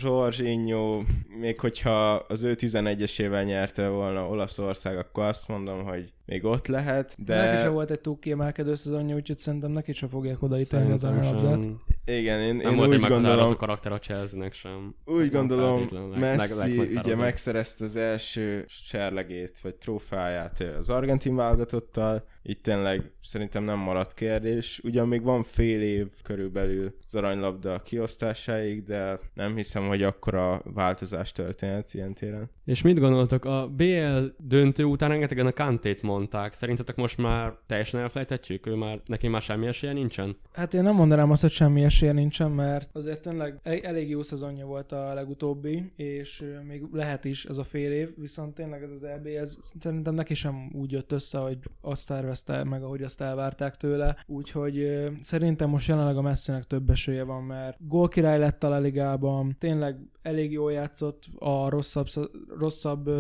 Jorginho, 0.03 1.03
még 1.41 1.61
hogyha 1.61 2.15
az 2.15 2.43
ő 2.43 2.55
11-esével 2.59 3.45
nyerte 3.45 3.89
volna 3.89 4.29
Olaszország, 4.29 4.99
akkor 4.99 5.25
azt 5.25 5.49
mondom, 5.49 5.85
hogy 5.85 6.13
még 6.27 6.45
ott 6.45 6.67
lehet, 6.67 7.17
De... 7.25 7.37
Neki 7.37 7.61
sem 7.61 7.73
volt 7.73 7.91
egy 7.91 8.01
túl 8.01 8.19
kiemelkedő 8.19 8.75
szezonja, 8.75 9.15
úgyhogy 9.15 9.39
szerintem 9.39 9.71
neki 9.71 9.93
sem 9.93 10.09
fogják 10.09 10.43
odaítélni 10.43 10.93
az 10.93 11.05
aranylabdát. 11.05 11.69
Igen, 12.07 12.41
én, 12.41 12.55
Nem 12.57 12.71
én 12.71 12.77
volt 12.77 12.91
egy 12.91 12.97
úgy 12.97 13.03
meghatározó 13.03 13.33
gondolom, 13.35 13.57
karakter 13.57 13.93
a 13.93 13.99
Chelsea-nek 13.99 14.53
sem. 14.53 14.95
úgy 15.05 15.31
gondolom 15.31 15.87
Messi 16.19 16.77
leg- 16.77 17.05
ugye 17.05 17.17
megszerezte 17.17 17.85
az 17.85 17.97
első 17.97 18.65
serlegét, 18.69 19.59
vagy 19.63 19.75
trófáját 19.75 20.61
az 20.79 20.91
argentin 20.91 21.37
válogatottal, 21.37 22.25
itt 22.43 22.63
tényleg 22.63 23.13
szerintem 23.21 23.65
nem 23.65 23.79
maradt 23.79 24.15
kérdés. 24.15 24.81
Ugyan 24.85 25.09
még 25.09 25.23
van 25.23 25.43
fél 25.43 25.83
év 25.83 26.07
körülbelül 26.23 26.95
az 27.07 27.15
aranylabda 27.15 27.79
kiosztásáig, 27.79 28.83
de 28.83 29.19
nem 29.35 29.57
hiszem, 29.57 29.87
hogy 29.87 30.03
akkora 30.03 30.61
változás 30.65 31.33
történhet 31.33 31.95
ilyen 31.95 32.15
téren. 32.15 32.51
És 32.65 32.83
mit 32.83 32.99
gondoltok? 32.99 33.45
A 33.45 33.69
BL 33.77 34.25
döntő 34.39 34.85
után 34.85 35.09
rengetegen 35.09 35.47
a 35.47 35.53
Kantét 35.53 36.03
mondták. 36.03 36.53
Szerintetek 36.53 36.97
most 36.97 37.19
már 37.19 37.53
teljesen 37.67 38.01
elfelejtettjük? 38.01 38.67
Ő 38.67 38.75
már, 38.75 39.01
neki 39.07 39.29
már 39.29 39.43
semmi 39.43 39.67
esélye 39.67 39.93
nincsen? 39.93 40.37
Hát 40.53 40.75
én 40.75 40.83
nem 40.83 40.95
mondanám 40.95 41.31
azt, 41.31 41.41
hogy 41.41 41.51
semmi 41.51 41.85
esélye 41.85 41.95
nincsen, 42.01 42.51
mert 42.51 42.91
azért 42.93 43.21
tényleg 43.21 43.61
el- 43.63 43.81
elég 43.83 44.09
jó 44.09 44.23
szezonja 44.23 44.67
volt 44.67 44.93
a 44.93 45.15
legutóbbi, 45.15 45.93
és 45.97 46.45
még 46.67 46.83
lehet 46.93 47.25
is 47.25 47.45
ez 47.45 47.59
a 47.59 47.65
fél 47.65 47.93
év, 47.93 48.15
viszont 48.17 48.55
tényleg 48.55 48.83
ez 48.83 48.91
az 48.91 49.05
EB, 49.05 49.27
ez 49.27 49.59
szerintem 49.79 50.15
neki 50.15 50.35
sem 50.35 50.71
úgy 50.75 50.93
jött 50.93 51.13
össze, 51.13 51.39
hogy 51.39 51.59
azt 51.81 52.09
tervezte 52.09 52.65
meg, 52.65 52.83
ahogy 52.83 53.03
azt 53.03 53.21
elvárták 53.21 53.77
tőle, 53.77 54.17
úgyhogy 54.27 55.07
szerintem 55.21 55.69
most 55.69 55.89
jelenleg 55.89 56.17
a 56.17 56.23
Messinek 56.23 56.65
több 56.65 56.91
esélye 56.91 57.23
van, 57.23 57.43
mert 57.43 57.77
gólkirály 57.89 58.39
lett 58.39 58.65
a 58.65 58.81
Ligában, 58.81 59.57
tényleg 59.59 59.97
elég 60.23 60.53
jól 60.53 60.73
játszott 60.73 61.25
a 61.39 61.69
rosszabb, 61.69 62.09
sz- 62.09 62.31
rosszabb 62.59 63.11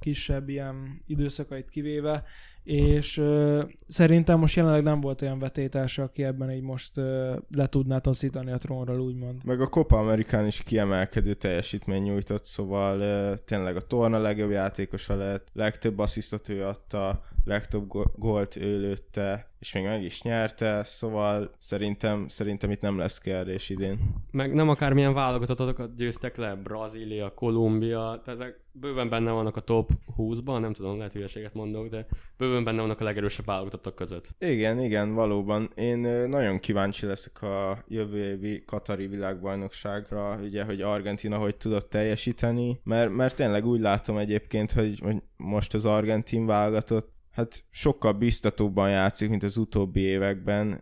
kisebb 0.00 0.48
ilyen 0.48 0.98
időszakait 1.06 1.70
kivéve, 1.70 2.24
és 2.64 3.16
ö, 3.16 3.62
szerintem 3.86 4.38
most 4.38 4.56
jelenleg 4.56 4.82
nem 4.82 5.00
volt 5.00 5.22
olyan 5.22 5.38
vetétársa, 5.38 6.02
aki 6.02 6.24
ebben 6.24 6.50
így 6.50 6.62
most 6.62 6.96
ö, 6.96 7.36
le 7.56 7.66
tudná 7.66 7.98
taszítani 7.98 8.52
a 8.52 8.58
trónról, 8.58 9.00
úgymond. 9.00 9.44
Meg 9.44 9.60
a 9.60 9.66
Copa 9.66 9.98
Amerikán 9.98 10.46
is 10.46 10.62
kiemelkedő 10.62 11.34
teljesítmény 11.34 12.02
nyújtott, 12.02 12.44
szóval 12.44 12.98
uh, 13.00 13.38
tényleg 13.44 13.76
a 13.76 13.80
torna 13.80 14.18
legjobb 14.18 14.50
játékosa 14.50 15.16
lett, 15.16 15.48
legtöbb 15.52 15.98
asszisztot 15.98 16.48
ő 16.48 16.64
adta, 16.64 17.22
legtöbb 17.44 17.86
gólt 18.16 18.56
ő 18.56 18.80
lőtte, 18.80 19.52
és 19.58 19.72
még 19.72 19.84
meg 19.84 20.02
is 20.02 20.22
nyerte, 20.22 20.84
szóval 20.84 21.50
szerintem, 21.58 22.28
szerintem 22.28 22.70
itt 22.70 22.80
nem 22.80 22.98
lesz 22.98 23.18
kérdés 23.18 23.70
idén. 23.70 23.98
Meg 24.30 24.54
nem 24.54 24.68
akármilyen 24.68 25.14
válogatottakat 25.14 25.96
győztek 25.96 26.36
le, 26.36 26.54
Brazília, 26.54 27.34
Kolumbia, 27.34 28.20
tehát 28.24 28.40
ezek 28.40 28.64
bőven 28.72 29.08
benne 29.08 29.30
vannak 29.30 29.56
a 29.56 29.60
top 29.60 29.90
20-ban, 30.16 30.60
nem 30.60 30.72
tudom, 30.72 30.96
lehet 30.96 31.12
hülyeséget 31.12 31.54
mondok, 31.54 31.88
de 31.88 32.06
bőven 32.36 32.64
benne 32.64 32.80
vannak 32.80 33.00
a 33.00 33.04
legerősebb 33.04 33.46
válogatottak 33.46 33.94
között. 33.94 34.34
Igen, 34.38 34.80
igen, 34.80 35.14
valóban. 35.14 35.70
Én 35.74 35.98
nagyon 36.28 36.58
kíváncsi 36.58 37.06
leszek 37.06 37.42
a 37.42 37.84
jövő 37.88 38.18
évi 38.18 38.64
Katari 38.64 39.06
világbajnokságra, 39.06 40.38
ugye, 40.42 40.64
hogy 40.64 40.80
Argentina 40.80 41.38
hogy 41.38 41.56
tudott 41.56 41.90
teljesíteni, 41.90 42.80
mert, 42.84 43.10
mert 43.10 43.36
tényleg 43.36 43.66
úgy 43.66 43.80
látom 43.80 44.16
egyébként, 44.16 44.72
hogy, 44.72 44.98
hogy 45.02 45.22
most 45.36 45.74
az 45.74 45.86
argentin 45.86 46.46
válogatott 46.46 47.13
hát 47.34 47.64
sokkal 47.70 48.12
biztatóbban 48.12 48.90
játszik, 48.90 49.28
mint 49.28 49.42
az 49.42 49.56
utóbbi 49.56 50.00
években, 50.00 50.80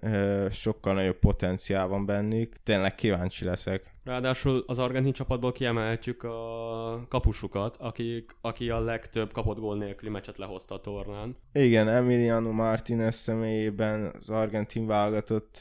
sokkal 0.50 0.94
nagyobb 0.94 1.18
potenciál 1.18 1.88
van 1.88 2.06
bennük. 2.06 2.56
Tényleg 2.62 2.94
kíváncsi 2.94 3.44
leszek. 3.44 3.90
Ráadásul 4.04 4.64
az 4.66 4.78
argentin 4.78 5.12
csapatból 5.12 5.52
kiemelhetjük 5.52 6.22
a 6.22 7.06
kapusukat, 7.08 7.76
akik, 7.76 8.36
aki 8.40 8.70
a 8.70 8.80
legtöbb 8.80 9.32
kapott 9.32 9.58
gól 9.58 9.76
nélküli 9.76 10.10
meccset 10.10 10.38
lehozta 10.38 10.74
a 10.74 10.80
tornán. 10.80 11.36
Igen, 11.52 11.88
Emiliano 11.88 12.50
Martinez 12.50 13.14
személyében 13.14 14.12
az 14.18 14.30
argentin 14.30 14.86
válogatott, 14.86 15.60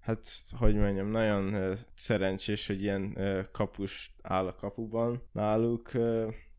hát 0.00 0.26
hogy 0.58 0.74
mondjam, 0.74 1.08
nagyon 1.08 1.54
szerencsés, 1.94 2.66
hogy 2.66 2.82
ilyen 2.82 3.18
kapus 3.52 4.14
áll 4.22 4.46
a 4.46 4.54
kapuban 4.54 5.22
náluk. 5.32 5.90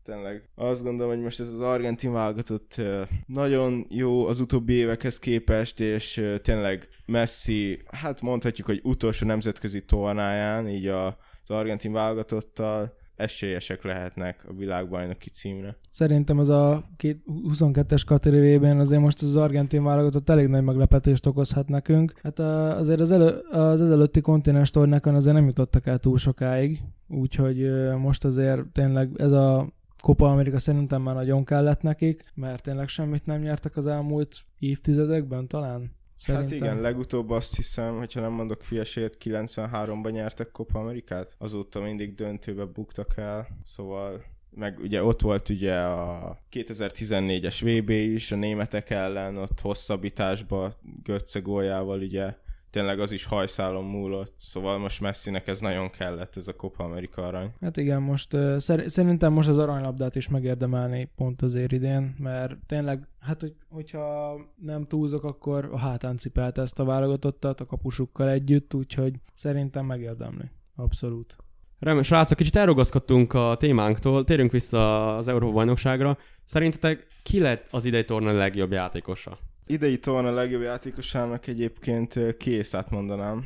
Tényleg 0.04 0.48
azt 0.54 0.82
gondolom, 0.82 1.12
hogy 1.12 1.22
most 1.22 1.40
ez 1.40 1.48
az 1.48 1.60
argentin 1.60 2.12
válogatott 2.12 2.80
nagyon 3.26 3.86
jó 3.88 4.26
az 4.26 4.40
utóbbi 4.40 4.72
évekhez 4.72 5.18
képest, 5.18 5.80
és 5.80 6.24
tényleg 6.42 6.88
Messi, 7.06 7.82
hát 7.86 8.20
mondhatjuk, 8.20 8.66
hogy 8.66 8.80
utolsó 8.82 9.26
nemzetközi 9.26 9.84
tornáján, 9.84 10.68
így 10.68 10.86
a, 10.86 11.06
az 11.42 11.50
argentin 11.50 11.92
válogatottal 11.92 13.00
esélyesek 13.16 13.84
lehetnek 13.84 14.44
a 14.48 14.52
világbajnoki 14.52 15.30
címre. 15.30 15.76
Szerintem 15.90 16.38
ez 16.38 16.48
a 16.48 16.84
két- 16.96 17.22
22-es 17.26 18.02
kategóriában 18.06 18.80
azért 18.80 19.00
most 19.00 19.22
az 19.22 19.36
argentin 19.36 19.84
válogatott 19.84 20.28
elég 20.28 20.46
nagy 20.46 20.64
meglepetést 20.64 21.26
okozhat 21.26 21.68
nekünk. 21.68 22.12
Hát 22.22 22.38
azért 22.38 23.00
az, 23.00 23.12
elő, 23.12 23.38
az 23.50 23.82
ezelőtti 23.82 24.20
kontinens 24.20 24.70
tornákon 24.70 25.14
azért 25.14 25.34
nem 25.34 25.46
jutottak 25.46 25.86
el 25.86 25.98
túl 25.98 26.18
sokáig, 26.18 26.80
úgyhogy 27.08 27.70
most 27.98 28.24
azért 28.24 28.66
tényleg 28.72 29.10
ez 29.16 29.32
a 29.32 29.72
Copa 30.02 30.30
Amerika 30.30 30.58
szerintem 30.58 31.02
már 31.02 31.14
nagyon 31.14 31.44
kellett 31.44 31.82
nekik, 31.82 32.24
mert 32.34 32.62
tényleg 32.62 32.88
semmit 32.88 33.26
nem 33.26 33.40
nyertek 33.40 33.76
az 33.76 33.86
elmúlt 33.86 34.36
évtizedekben 34.58 35.48
talán. 35.48 35.94
Szerintem. 36.16 36.50
Hát 36.50 36.60
igen, 36.60 36.80
legutóbb 36.80 37.30
azt 37.30 37.56
hiszem, 37.56 37.96
hogyha 37.96 38.20
nem 38.20 38.32
mondok 38.32 38.64
hülyeséget, 38.64 39.16
93-ban 39.24 40.10
nyertek 40.10 40.50
Copa 40.50 40.78
Amerikát, 40.78 41.34
azóta 41.38 41.80
mindig 41.80 42.14
döntőbe 42.14 42.64
buktak 42.64 43.16
el, 43.16 43.48
szóval 43.64 44.24
meg 44.50 44.78
ugye 44.78 45.04
ott 45.04 45.20
volt 45.20 45.48
ugye 45.48 45.78
a 45.78 46.38
2014-es 46.52 47.80
VB 47.80 47.90
is, 47.90 48.32
a 48.32 48.36
németek 48.36 48.90
ellen, 48.90 49.36
ott 49.36 49.60
hosszabbításba 49.60 50.72
Götze 51.02 51.40
góljával 51.40 52.00
ugye 52.00 52.34
tényleg 52.72 53.00
az 53.00 53.12
is 53.12 53.24
hajszálon 53.24 53.84
múlott, 53.84 54.34
szóval 54.38 54.78
most 54.78 55.00
Messinek 55.00 55.46
ez 55.46 55.60
nagyon 55.60 55.90
kellett, 55.90 56.36
ez 56.36 56.48
a 56.48 56.52
Copa 56.52 56.84
Amerika 56.84 57.26
arany. 57.26 57.52
Hát 57.60 57.76
igen, 57.76 58.02
most 58.02 58.36
szer- 58.58 58.88
szerintem 58.88 59.32
most 59.32 59.48
az 59.48 59.58
aranylabdát 59.58 60.16
is 60.16 60.28
megérdemelni 60.28 61.10
pont 61.16 61.42
azért 61.42 61.72
idén, 61.72 62.14
mert 62.18 62.56
tényleg, 62.66 63.08
hát 63.20 63.40
hogy, 63.40 63.54
hogyha 63.68 64.36
nem 64.56 64.84
túlzok, 64.84 65.24
akkor 65.24 65.68
a 65.72 65.78
hátán 65.78 66.16
cipelte 66.16 66.62
ezt 66.62 66.80
a 66.80 66.84
válogatottat 66.84 67.60
a 67.60 67.66
kapusukkal 67.66 68.28
együtt, 68.28 68.74
úgyhogy 68.74 69.14
szerintem 69.34 69.86
megérdemli. 69.86 70.50
Abszolút. 70.76 71.36
Remény, 71.78 72.02
srácok, 72.02 72.36
kicsit 72.36 72.56
elrugaszkodtunk 72.56 73.32
a 73.32 73.56
témánktól, 73.58 74.24
térjünk 74.24 74.50
vissza 74.50 75.16
az 75.16 75.28
Európa 75.28 75.52
bajnokságra. 75.52 76.18
Szerintetek 76.44 77.06
ki 77.22 77.40
lett 77.40 77.66
az 77.70 77.84
idei 77.84 78.04
torna 78.04 78.32
legjobb 78.32 78.72
játékosa? 78.72 79.38
Idei 79.72 79.98
torna 79.98 80.30
legjobb 80.30 80.62
játékosának 80.62 81.46
egyébként 81.46 82.36
Készát 82.36 82.90
mondanám, 82.90 83.44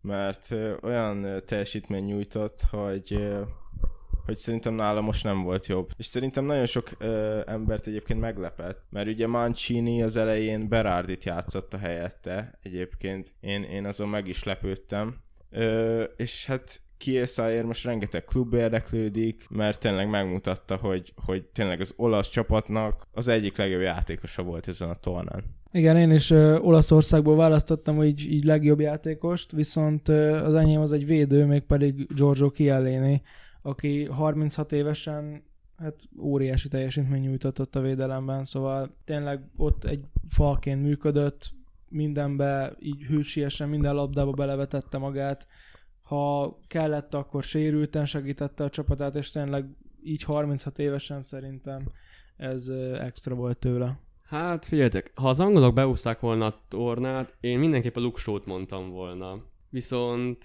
mert 0.00 0.54
olyan 0.82 1.42
teljesítmény 1.44 2.04
nyújtott, 2.04 2.60
hogy 2.70 3.28
hogy 4.24 4.36
szerintem 4.36 4.74
nála 4.74 5.00
most 5.00 5.24
nem 5.24 5.42
volt 5.42 5.66
jobb. 5.66 5.90
És 5.96 6.06
szerintem 6.06 6.44
nagyon 6.44 6.66
sok 6.66 6.88
ö, 6.98 7.40
embert 7.46 7.86
egyébként 7.86 8.20
meglepett, 8.20 8.82
mert 8.90 9.08
ugye 9.08 9.26
Mancini 9.26 10.02
az 10.02 10.16
elején 10.16 10.68
Berardit 10.68 11.24
játszott 11.24 11.74
a 11.74 11.78
helyette, 11.78 12.58
egyébként 12.62 13.34
én, 13.40 13.62
én 13.62 13.86
azon 13.86 14.08
meg 14.08 14.28
is 14.28 14.44
lepődtem. 14.44 15.16
Ö, 15.50 16.02
és 16.02 16.46
hát 16.46 16.80
Kieszáért 16.98 17.64
most 17.64 17.84
rengeteg 17.84 18.24
klub 18.24 18.54
érdeklődik, 18.54 19.46
mert 19.50 19.80
tényleg 19.80 20.08
megmutatta, 20.10 20.76
hogy, 20.76 21.12
hogy 21.24 21.44
tényleg 21.44 21.80
az 21.80 21.94
olasz 21.96 22.28
csapatnak 22.28 23.06
az 23.12 23.28
egyik 23.28 23.56
legjobb 23.56 23.80
játékosa 23.80 24.42
volt 24.42 24.68
ezen 24.68 24.88
a 24.88 24.94
tornán. 24.94 25.44
Igen, 25.72 25.96
én 25.96 26.10
is 26.10 26.30
ö, 26.30 26.58
Olaszországból 26.58 27.36
választottam 27.36 27.96
hogy 27.96 28.20
így 28.20 28.44
legjobb 28.44 28.80
játékost, 28.80 29.52
viszont 29.52 30.08
ö, 30.08 30.44
az 30.44 30.54
enyém 30.54 30.80
az 30.80 30.92
egy 30.92 31.06
védő, 31.06 31.44
mégpedig 31.44 32.06
Giorgio 32.14 32.50
Chiellini, 32.50 33.22
aki 33.62 34.04
36 34.04 34.72
évesen 34.72 35.42
hát 35.76 36.08
óriási 36.20 36.68
teljesítmény 36.68 37.22
nyújtott 37.22 37.60
ott 37.60 37.76
a 37.76 37.80
védelemben, 37.80 38.44
szóval 38.44 38.96
tényleg 39.04 39.40
ott 39.56 39.84
egy 39.84 40.04
falként 40.26 40.82
működött, 40.82 41.50
mindenbe 41.88 42.72
így 42.80 43.02
hűsiesen, 43.02 43.68
minden 43.68 43.94
labdába 43.94 44.30
belevetette 44.30 44.98
magát, 44.98 45.46
ha 46.08 46.58
kellett, 46.66 47.14
akkor 47.14 47.42
sérülten 47.42 48.04
segítette 48.04 48.64
a 48.64 48.68
csapatát, 48.68 49.16
és 49.16 49.30
tényleg 49.30 49.64
így 50.02 50.22
36 50.22 50.78
évesen 50.78 51.22
szerintem 51.22 51.82
ez 52.36 52.68
extra 52.98 53.34
volt 53.34 53.58
tőle. 53.58 53.98
Hát 54.22 54.64
figyeljetek, 54.64 55.12
ha 55.14 55.28
az 55.28 55.40
angolok 55.40 55.74
beúzták 55.74 56.20
volna 56.20 56.46
a 56.46 56.60
tornát, 56.68 57.36
én 57.40 57.58
mindenképp 57.58 57.96
a 57.96 58.00
Luxót 58.00 58.46
mondtam 58.46 58.90
volna. 58.90 59.42
Viszont 59.70 60.44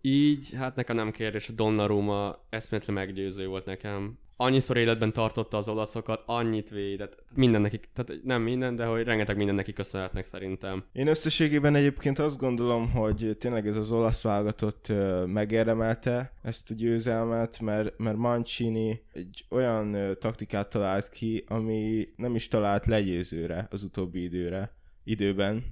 így, 0.00 0.52
hát 0.52 0.76
nekem 0.76 0.96
nem 0.96 1.10
kérdés, 1.10 1.48
a 1.48 1.52
Donnarumma 1.52 2.44
eszméletlen 2.50 2.96
meggyőző 2.96 3.46
volt 3.46 3.66
nekem. 3.66 4.18
Annyiszor 4.40 4.76
életben 4.76 5.12
tartotta 5.12 5.56
az 5.56 5.68
olaszokat, 5.68 6.22
annyit 6.26 6.70
védett, 6.70 7.24
minden 7.34 7.60
nekik, 7.60 7.88
tehát 7.92 8.22
nem 8.24 8.42
minden, 8.42 8.76
de 8.76 8.84
hogy 8.84 9.02
rengeteg 9.02 9.36
minden 9.36 9.54
neki 9.54 9.72
köszönhetnek 9.72 10.26
szerintem. 10.26 10.84
Én 10.92 11.06
összességében 11.06 11.74
egyébként 11.74 12.18
azt 12.18 12.40
gondolom, 12.40 12.90
hogy 12.90 13.36
tényleg 13.38 13.66
ez 13.66 13.76
az 13.76 13.92
olasz 13.92 14.22
válogatott 14.22 14.92
megérdemelte 15.26 16.32
ezt 16.42 16.70
a 16.70 16.74
győzelmet, 16.74 17.60
mert, 17.60 17.98
mert 17.98 18.16
Mancini 18.16 19.02
egy 19.12 19.44
olyan 19.48 19.96
taktikát 20.18 20.68
talált 20.68 21.10
ki, 21.10 21.44
ami 21.48 22.08
nem 22.16 22.34
is 22.34 22.48
talált 22.48 22.86
legyőzőre 22.86 23.66
az 23.70 23.82
utóbbi 23.82 24.22
időre 24.22 24.72
időben. 25.04 25.64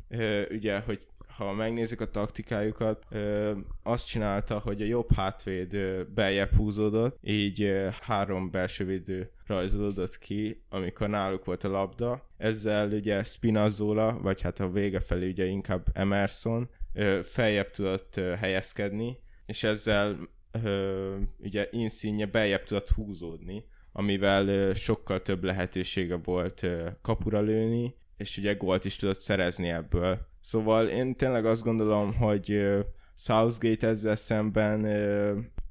Ugye, 0.50 0.78
hogy 0.80 1.06
ha 1.36 1.52
megnézzük 1.52 2.00
a 2.00 2.10
taktikájukat, 2.10 3.06
ö, 3.10 3.52
azt 3.82 4.06
csinálta, 4.06 4.58
hogy 4.58 4.82
a 4.82 4.84
jobb 4.84 5.12
hátvéd 5.12 5.74
ö, 5.74 6.02
beljebb 6.14 6.54
húzódott, 6.54 7.18
így 7.22 7.62
ö, 7.62 7.88
három 8.02 8.50
belső 8.50 8.84
védő 8.84 9.30
rajzolódott 9.46 10.18
ki, 10.18 10.62
amikor 10.68 11.08
náluk 11.08 11.44
volt 11.44 11.64
a 11.64 11.68
labda. 11.68 12.28
Ezzel 12.36 12.92
ugye 12.92 13.22
Spinazzola, 13.24 14.18
vagy 14.22 14.40
hát 14.40 14.60
a 14.60 14.70
vége 14.70 15.00
felé 15.00 15.28
ugye 15.28 15.44
inkább 15.44 15.86
Emerson 15.92 16.70
ö, 16.92 17.20
feljebb 17.22 17.70
tudott 17.70 18.16
ö, 18.16 18.34
helyezkedni, 18.34 19.18
és 19.46 19.64
ezzel 19.64 20.16
ö, 20.64 21.16
ugye 21.38 21.68
Insigne 21.70 22.26
beljebb 22.26 22.62
tudott 22.62 22.88
húzódni, 22.88 23.64
amivel 23.92 24.48
ö, 24.48 24.74
sokkal 24.74 25.22
több 25.22 25.44
lehetősége 25.44 26.16
volt 26.16 26.62
ö, 26.62 26.88
kapura 27.02 27.40
lőni, 27.40 27.94
és 28.16 28.38
ugye 28.38 28.54
gólt 28.54 28.84
is 28.84 28.96
tudott 28.96 29.20
szerezni 29.20 29.68
ebből. 29.68 30.26
Szóval 30.46 30.88
én 30.88 31.16
tényleg 31.16 31.46
azt 31.46 31.62
gondolom, 31.62 32.14
hogy 32.14 32.76
Southgate 33.16 33.86
ezzel 33.86 34.16
szemben 34.16 34.80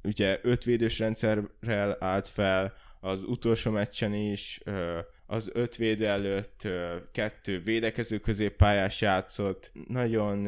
ugye 0.04 0.40
ötvédős 0.42 1.00
rendszerrel 1.00 1.98
állt 2.00 2.28
fel, 2.28 2.74
az 3.00 3.24
utolsó 3.24 3.72
meccsen 3.72 4.14
is, 4.14 4.62
az 5.26 5.52
öt 5.54 5.76
védő 5.76 6.08
előtt 6.08 6.68
kettő 7.12 7.62
védekező 7.62 8.18
középpályás 8.18 9.02
játszott, 9.02 9.72
nagyon 9.88 10.48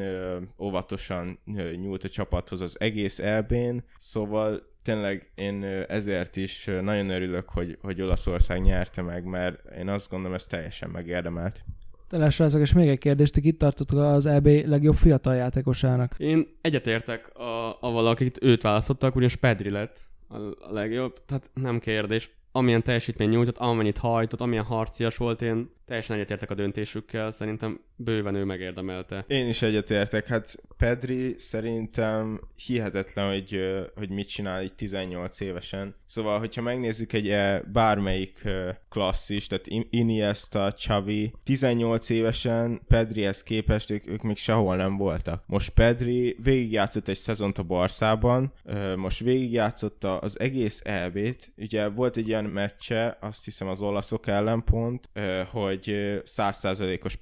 óvatosan 0.59 1.39
nyúlt 1.81 2.03
a 2.03 2.09
csapathoz 2.09 2.61
az 2.61 2.79
egész 2.79 3.19
elbén, 3.19 3.83
szóval 3.97 4.61
tényleg 4.83 5.31
én 5.35 5.63
ezért 5.87 6.35
is 6.35 6.65
nagyon 6.81 7.09
örülök, 7.09 7.49
hogy, 7.49 7.77
hogy 7.81 8.01
Olaszország 8.01 8.61
nyerte 8.61 9.01
meg, 9.01 9.23
mert 9.23 9.71
én 9.77 9.87
azt 9.87 10.09
gondolom, 10.09 10.35
ez 10.35 10.47
teljesen 10.47 10.89
megérdemelt. 10.89 11.63
Tényleg 12.08 12.32
srácok, 12.32 12.62
és 12.62 12.74
még 12.74 12.89
egy 12.89 12.98
kérdést, 12.98 13.34
ti 13.34 13.48
itt 13.48 13.60
tartottok 13.60 14.00
az 14.00 14.26
EB 14.26 14.48
legjobb 14.48 14.96
fiatal 14.96 15.36
játékosának. 15.36 16.15
Én 16.17 16.48
egyetértek 16.62 17.38
a, 17.38 17.78
avval, 17.82 18.08
akik 18.08 18.43
őt 18.43 18.62
választottak, 18.62 19.15
ugyanis 19.15 19.36
Pedri 19.36 19.70
lett 19.70 20.00
a, 20.28 20.38
a 20.38 20.72
legjobb, 20.72 21.26
tehát 21.26 21.52
nem 21.54 21.80
kérdés. 21.80 22.36
Amilyen 22.52 22.84
teljesítmény 22.84 23.30
nyújtott, 23.30 23.58
amennyit 23.58 23.98
hajtott, 23.98 24.41
amilyen 24.41 24.63
harcias 24.63 25.17
volt, 25.17 25.41
én 25.41 25.72
teljesen 25.86 26.15
egyetértek 26.15 26.52
a 26.52 26.56
döntésükkel, 26.56 27.32
szerintem 27.32 27.80
bőven 27.97 28.36
ő 28.36 28.43
megérdemelte. 28.43 29.25
Én 29.27 29.47
is 29.47 29.62
egyetértek, 29.62 30.27
hát 30.27 30.55
Pedri 30.77 31.36
szerintem 31.38 32.41
hihetetlen, 32.65 33.29
hogy, 33.29 33.60
hogy 33.95 34.10
mit 34.10 34.27
csinál 34.27 34.63
így 34.63 34.73
18 34.73 35.39
évesen. 35.39 35.95
Szóval, 36.05 36.39
hogyha 36.39 36.62
megnézzük 36.62 37.13
egy 37.13 37.29
eh, 37.29 37.62
bármelyik 37.62 38.43
klasszis, 38.89 39.47
tehát 39.47 39.67
In- 39.67 39.88
Iniesta, 39.89 40.71
Xavi, 40.75 41.33
18 41.43 42.10
évesen 42.10 42.81
Pedrihez 42.88 43.43
képest 43.43 43.91
ők, 43.91 44.07
ők 44.07 44.21
még 44.21 44.38
sehol 44.38 44.75
nem 44.75 44.97
voltak. 44.97 45.43
Most 45.45 45.69
Pedri 45.69 46.36
végigjátszott 46.43 47.07
egy 47.07 47.17
szezont 47.17 47.57
a 47.57 47.63
Barszában, 47.63 48.53
most 48.95 49.19
végigjátszotta 49.19 50.17
az 50.17 50.39
egész 50.39 50.81
EB-t, 50.86 51.51
ugye 51.57 51.89
volt 51.89 52.17
egy 52.17 52.27
ilyen 52.27 52.45
meccse, 52.45 53.17
azt 53.21 53.45
hiszem 53.45 53.67
az 53.67 53.81
olaszok 53.81 54.27
ellen 54.27 54.63
pont, 54.63 55.10
hogy 55.51 55.89
ö, 55.89 56.17
100%-os 56.25 57.15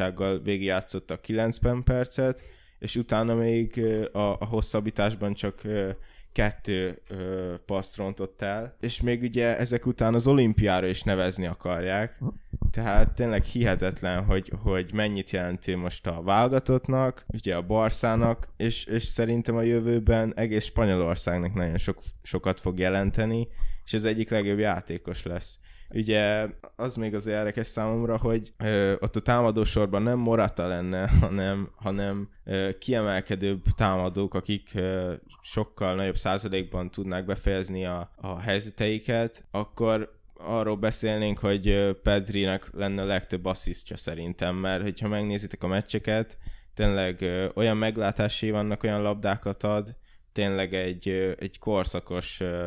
passzpontossággal 0.00 0.42
végigjátszotta 0.42 1.16
90 1.16 1.82
percet, 1.84 2.42
és 2.78 2.96
utána 2.96 3.34
még 3.34 3.84
a, 4.12 4.18
a 4.18 4.44
hosszabbításban 4.44 5.34
csak 5.34 5.62
kettő 6.32 7.02
ö, 7.08 7.54
paszt 7.66 7.96
rontott 7.96 8.42
el, 8.42 8.76
és 8.80 9.00
még 9.00 9.22
ugye 9.22 9.58
ezek 9.58 9.86
után 9.86 10.14
az 10.14 10.26
olimpiára 10.26 10.86
is 10.86 11.02
nevezni 11.02 11.46
akarják, 11.46 12.22
tehát 12.70 13.14
tényleg 13.14 13.42
hihetetlen, 13.42 14.24
hogy, 14.24 14.52
hogy 14.62 14.90
mennyit 14.94 15.30
jelenti 15.30 15.74
most 15.74 16.06
a 16.06 16.22
válogatottnak, 16.22 17.24
ugye 17.26 17.56
a 17.56 17.62
Barszának, 17.62 18.48
és, 18.56 18.84
és 18.84 19.02
szerintem 19.02 19.56
a 19.56 19.62
jövőben 19.62 20.32
egész 20.36 20.64
Spanyolországnak 20.64 21.54
nagyon 21.54 21.78
sok, 21.78 21.98
sokat 22.22 22.60
fog 22.60 22.78
jelenteni, 22.78 23.48
és 23.84 23.92
ez 23.92 24.04
egyik 24.04 24.30
legjobb 24.30 24.58
játékos 24.58 25.22
lesz. 25.22 25.58
Ugye 25.94 26.48
az 26.76 26.96
még 26.96 27.14
az 27.14 27.26
érdekes 27.26 27.66
számomra, 27.66 28.18
hogy 28.18 28.52
ö, 28.58 28.94
ott 28.98 29.16
a 29.16 29.20
támadósorban 29.20 30.02
nem 30.02 30.18
Morata 30.18 30.66
lenne, 30.66 31.08
hanem, 31.20 31.70
hanem 31.76 32.28
ö, 32.44 32.68
kiemelkedőbb 32.78 33.62
támadók, 33.62 34.34
akik 34.34 34.70
ö, 34.74 35.12
sokkal 35.42 35.94
nagyobb 35.94 36.16
százalékban 36.16 36.90
tudnák 36.90 37.24
befejezni 37.24 37.86
a, 37.86 38.10
a 38.16 38.38
helyzeteiket, 38.38 39.44
akkor 39.50 40.18
arról 40.34 40.76
beszélnénk, 40.76 41.38
hogy 41.38 41.96
Pedrinek 42.02 42.70
lenne 42.72 43.02
a 43.02 43.04
legtöbb 43.04 43.44
asszisztja 43.44 43.96
szerintem, 43.96 44.56
mert 44.56 44.82
hogyha 44.82 45.08
megnézitek 45.08 45.62
a 45.62 45.66
meccseket, 45.66 46.38
tényleg 46.74 47.20
ö, 47.20 47.46
olyan 47.54 47.76
meglátásai 47.76 48.50
vannak, 48.50 48.82
olyan 48.82 49.02
labdákat 49.02 49.62
ad, 49.62 49.96
tényleg 50.32 50.74
egy, 50.74 51.08
egy 51.38 51.58
korszakos 51.58 52.40
ö, 52.40 52.66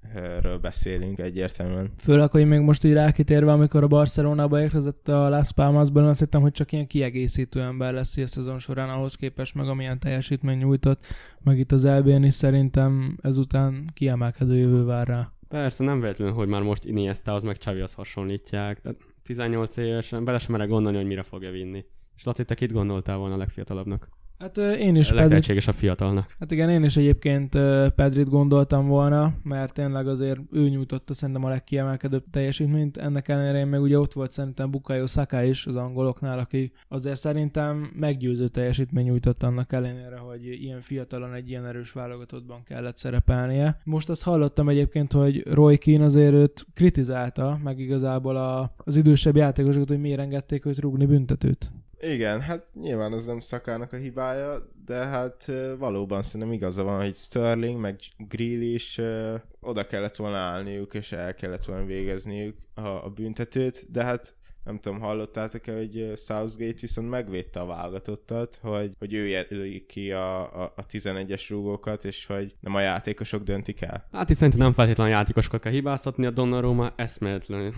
tehetségről 0.00 0.58
beszélünk 0.58 1.18
egyértelműen. 1.18 1.92
Főleg, 1.98 2.30
hogy 2.30 2.46
még 2.46 2.60
most 2.60 2.84
így 2.84 2.92
rákitérve, 2.92 3.52
amikor 3.52 3.82
a 3.82 3.86
Barcelonába 3.86 4.60
érkezett 4.60 5.08
a 5.08 5.28
Las 5.28 5.52
Palmasban, 5.52 6.04
azt 6.04 6.18
hittem, 6.18 6.40
hogy 6.40 6.52
csak 6.52 6.72
ilyen 6.72 6.86
kiegészítő 6.86 7.60
ember 7.60 7.92
lesz 7.92 8.16
a 8.16 8.26
szezon 8.26 8.58
során 8.58 8.88
ahhoz 8.88 9.14
képest, 9.14 9.54
meg 9.54 9.68
amilyen 9.68 9.98
teljesítmény 9.98 10.58
nyújtott, 10.58 11.06
meg 11.40 11.58
itt 11.58 11.72
az 11.72 11.84
elbén 11.84 12.24
is 12.24 12.34
szerintem 12.34 13.18
ezután 13.22 13.84
kiemelkedő 13.94 14.56
jövő 14.56 14.84
vár 14.84 15.06
rá. 15.06 15.32
Persze, 15.48 15.84
nem 15.84 16.00
véletlenül, 16.00 16.34
hogy 16.34 16.48
már 16.48 16.62
most 16.62 16.84
Iniestához 16.84 17.42
meg 17.42 17.56
Xavihoz 17.56 17.94
hasonlítják. 17.94 18.80
Tehát 18.80 18.98
18 19.22 19.76
évesen, 19.76 20.24
bele 20.24 20.38
sem 20.38 20.52
merek 20.52 20.68
gondolni, 20.68 20.98
hogy 20.98 21.06
mire 21.06 21.22
fogja 21.22 21.50
vinni. 21.50 21.84
És 22.16 22.24
Laci, 22.24 22.44
te 22.44 22.54
kit 22.54 22.72
gondoltál 22.72 23.16
volna 23.16 23.34
a 23.34 23.38
legfiatalabbnak? 23.38 24.08
Hát 24.40 24.58
én 24.58 24.96
is 24.96 25.06
A 25.06 25.08
Pedrit, 25.08 25.20
legtehetségesebb 25.20 25.74
fiatalnak. 25.74 26.36
hát 26.38 26.52
igen, 26.52 26.70
én 26.70 26.84
is 26.84 26.96
egyébként 26.96 27.58
Pedrit 27.94 28.28
gondoltam 28.28 28.86
volna, 28.86 29.34
mert 29.42 29.74
tényleg 29.74 30.06
azért 30.08 30.40
ő 30.52 30.68
nyújtotta 30.68 31.14
szerintem 31.14 31.44
a 31.44 31.48
legkiemelkedőbb 31.48 32.24
teljesítményt. 32.30 32.96
Ennek 32.96 33.28
ellenére 33.28 33.58
én 33.58 33.66
meg 33.66 33.80
ugye 33.80 33.98
ott 33.98 34.12
volt 34.12 34.32
szerintem 34.32 34.70
Bukayo 34.70 35.06
Saka 35.06 35.42
is 35.42 35.66
az 35.66 35.76
angoloknál, 35.76 36.38
aki 36.38 36.72
azért 36.88 37.20
szerintem 37.20 37.90
meggyőző 37.94 38.48
teljesítmény 38.48 39.04
nyújtott 39.04 39.42
annak 39.42 39.72
ellenére, 39.72 40.16
hogy 40.16 40.46
ilyen 40.46 40.80
fiatalon 40.80 41.34
egy 41.34 41.48
ilyen 41.48 41.66
erős 41.66 41.92
válogatottban 41.92 42.62
kellett 42.64 42.98
szerepelnie. 42.98 43.80
Most 43.84 44.08
azt 44.08 44.22
hallottam 44.22 44.68
egyébként, 44.68 45.12
hogy 45.12 45.46
Roy 45.52 45.76
Keane 45.76 46.04
azért 46.04 46.32
őt 46.32 46.66
kritizálta, 46.74 47.58
meg 47.62 47.78
igazából 47.78 48.36
a, 48.36 48.74
az 48.76 48.96
idősebb 48.96 49.36
játékosokat, 49.36 49.88
hogy 49.88 50.00
miért 50.00 50.20
engedték 50.20 50.64
őt 50.64 50.78
rúgni 50.78 51.06
büntetőt. 51.06 51.72
Igen, 52.00 52.40
hát 52.40 52.66
nyilván 52.74 53.12
az 53.12 53.26
nem 53.26 53.40
szakának 53.40 53.92
a 53.92 53.96
hibája, 53.96 54.70
de 54.84 54.94
hát 54.94 55.52
valóban 55.78 56.22
szerintem 56.22 56.52
igaza 56.52 56.82
van, 56.82 57.00
hogy 57.00 57.14
Sterling, 57.14 57.80
meg 57.80 57.98
Grealish 58.16 58.98
ö, 58.98 59.34
oda 59.60 59.86
kellett 59.86 60.16
volna 60.16 60.36
állniuk, 60.36 60.94
és 60.94 61.12
el 61.12 61.34
kellett 61.34 61.64
volna 61.64 61.84
végezniük 61.84 62.56
a, 62.74 62.88
a 62.88 63.08
büntetőt, 63.14 63.86
de 63.92 64.04
hát 64.04 64.34
nem 64.64 64.78
tudom, 64.78 65.00
hallottátok-e, 65.00 65.76
hogy 65.76 66.12
Southgate 66.16 66.80
viszont 66.80 67.10
megvédte 67.10 67.60
a 67.60 67.66
válogatottat, 67.66 68.58
hogy, 68.62 68.94
hogy 68.98 69.14
ő 69.14 69.26
jelöli 69.26 69.86
ki 69.86 70.12
a, 70.12 70.62
a, 70.62 70.72
a 70.76 70.86
11-es 70.86 71.46
rúgókat, 71.48 72.04
és 72.04 72.26
hogy 72.26 72.54
nem 72.60 72.74
a 72.74 72.80
játékosok 72.80 73.42
döntik 73.42 73.80
el. 73.80 74.08
Hát 74.12 74.30
itt 74.30 74.36
szerintem 74.36 74.62
nem 74.62 74.72
feltétlenül 74.72 75.12
a 75.12 75.16
játékosokat 75.16 75.60
kell 75.60 75.72
hibáztatni, 75.72 76.26
a 76.26 76.30
Donnarumma 76.30 76.92
eszméletlenül 76.96 77.72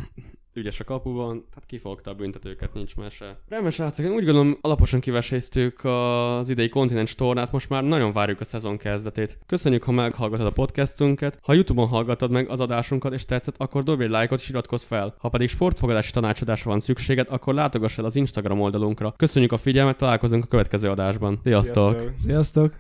ügyes 0.55 0.81
a 0.81 0.85
kapuban, 0.85 1.29
tehát 1.29 1.67
kifogta 1.67 2.11
a 2.11 2.15
büntetőket, 2.15 2.75
nincs 2.75 2.97
mese. 2.97 3.39
Rendben, 3.49 3.71
srácok, 3.73 4.07
én 4.07 4.13
úgy 4.13 4.25
gondolom 4.25 4.59
alaposan 4.61 5.01
kiveséztük 5.01 5.85
az 5.85 6.49
idei 6.49 6.69
kontinens 6.69 7.15
tornát, 7.15 7.53
most 7.53 7.69
már 7.69 7.83
nagyon 7.83 8.13
várjuk 8.13 8.41
a 8.41 8.45
szezon 8.45 8.77
kezdetét. 8.77 9.39
Köszönjük, 9.47 9.83
ha 9.83 9.93
meghallgatod 9.93 10.47
a 10.47 10.51
podcastünket. 10.51 11.39
Ha 11.43 11.53
YouTube-on 11.53 11.89
hallgatod 11.89 12.31
meg 12.31 12.49
az 12.49 12.61
adásunkat 12.61 13.13
és 13.13 13.25
tetszett, 13.25 13.57
akkor 13.59 13.83
dobj 13.83 14.05
egy 14.05 14.11
lájkot 14.11 14.39
és 14.39 14.49
iratkozz 14.49 14.85
fel. 14.85 15.15
Ha 15.19 15.29
pedig 15.29 15.49
sportfogadási 15.49 16.11
tanácsadásra 16.11 16.71
van 16.71 16.81
szükséged, 16.81 17.27
akkor 17.31 17.55
látogass 17.55 17.99
el 17.99 18.05
az 18.05 18.17
Instagram 18.17 18.61
oldalunkra. 18.61 19.15
Köszönjük 19.17 19.53
a 19.53 19.57
figyelmet, 19.57 19.97
találkozunk 19.97 20.45
a 20.45 20.47
következő 20.47 20.89
adásban. 20.89 21.41
Sziasztok! 21.43 21.93
Sziasztok! 21.93 22.19
Sziasztok! 22.19 22.71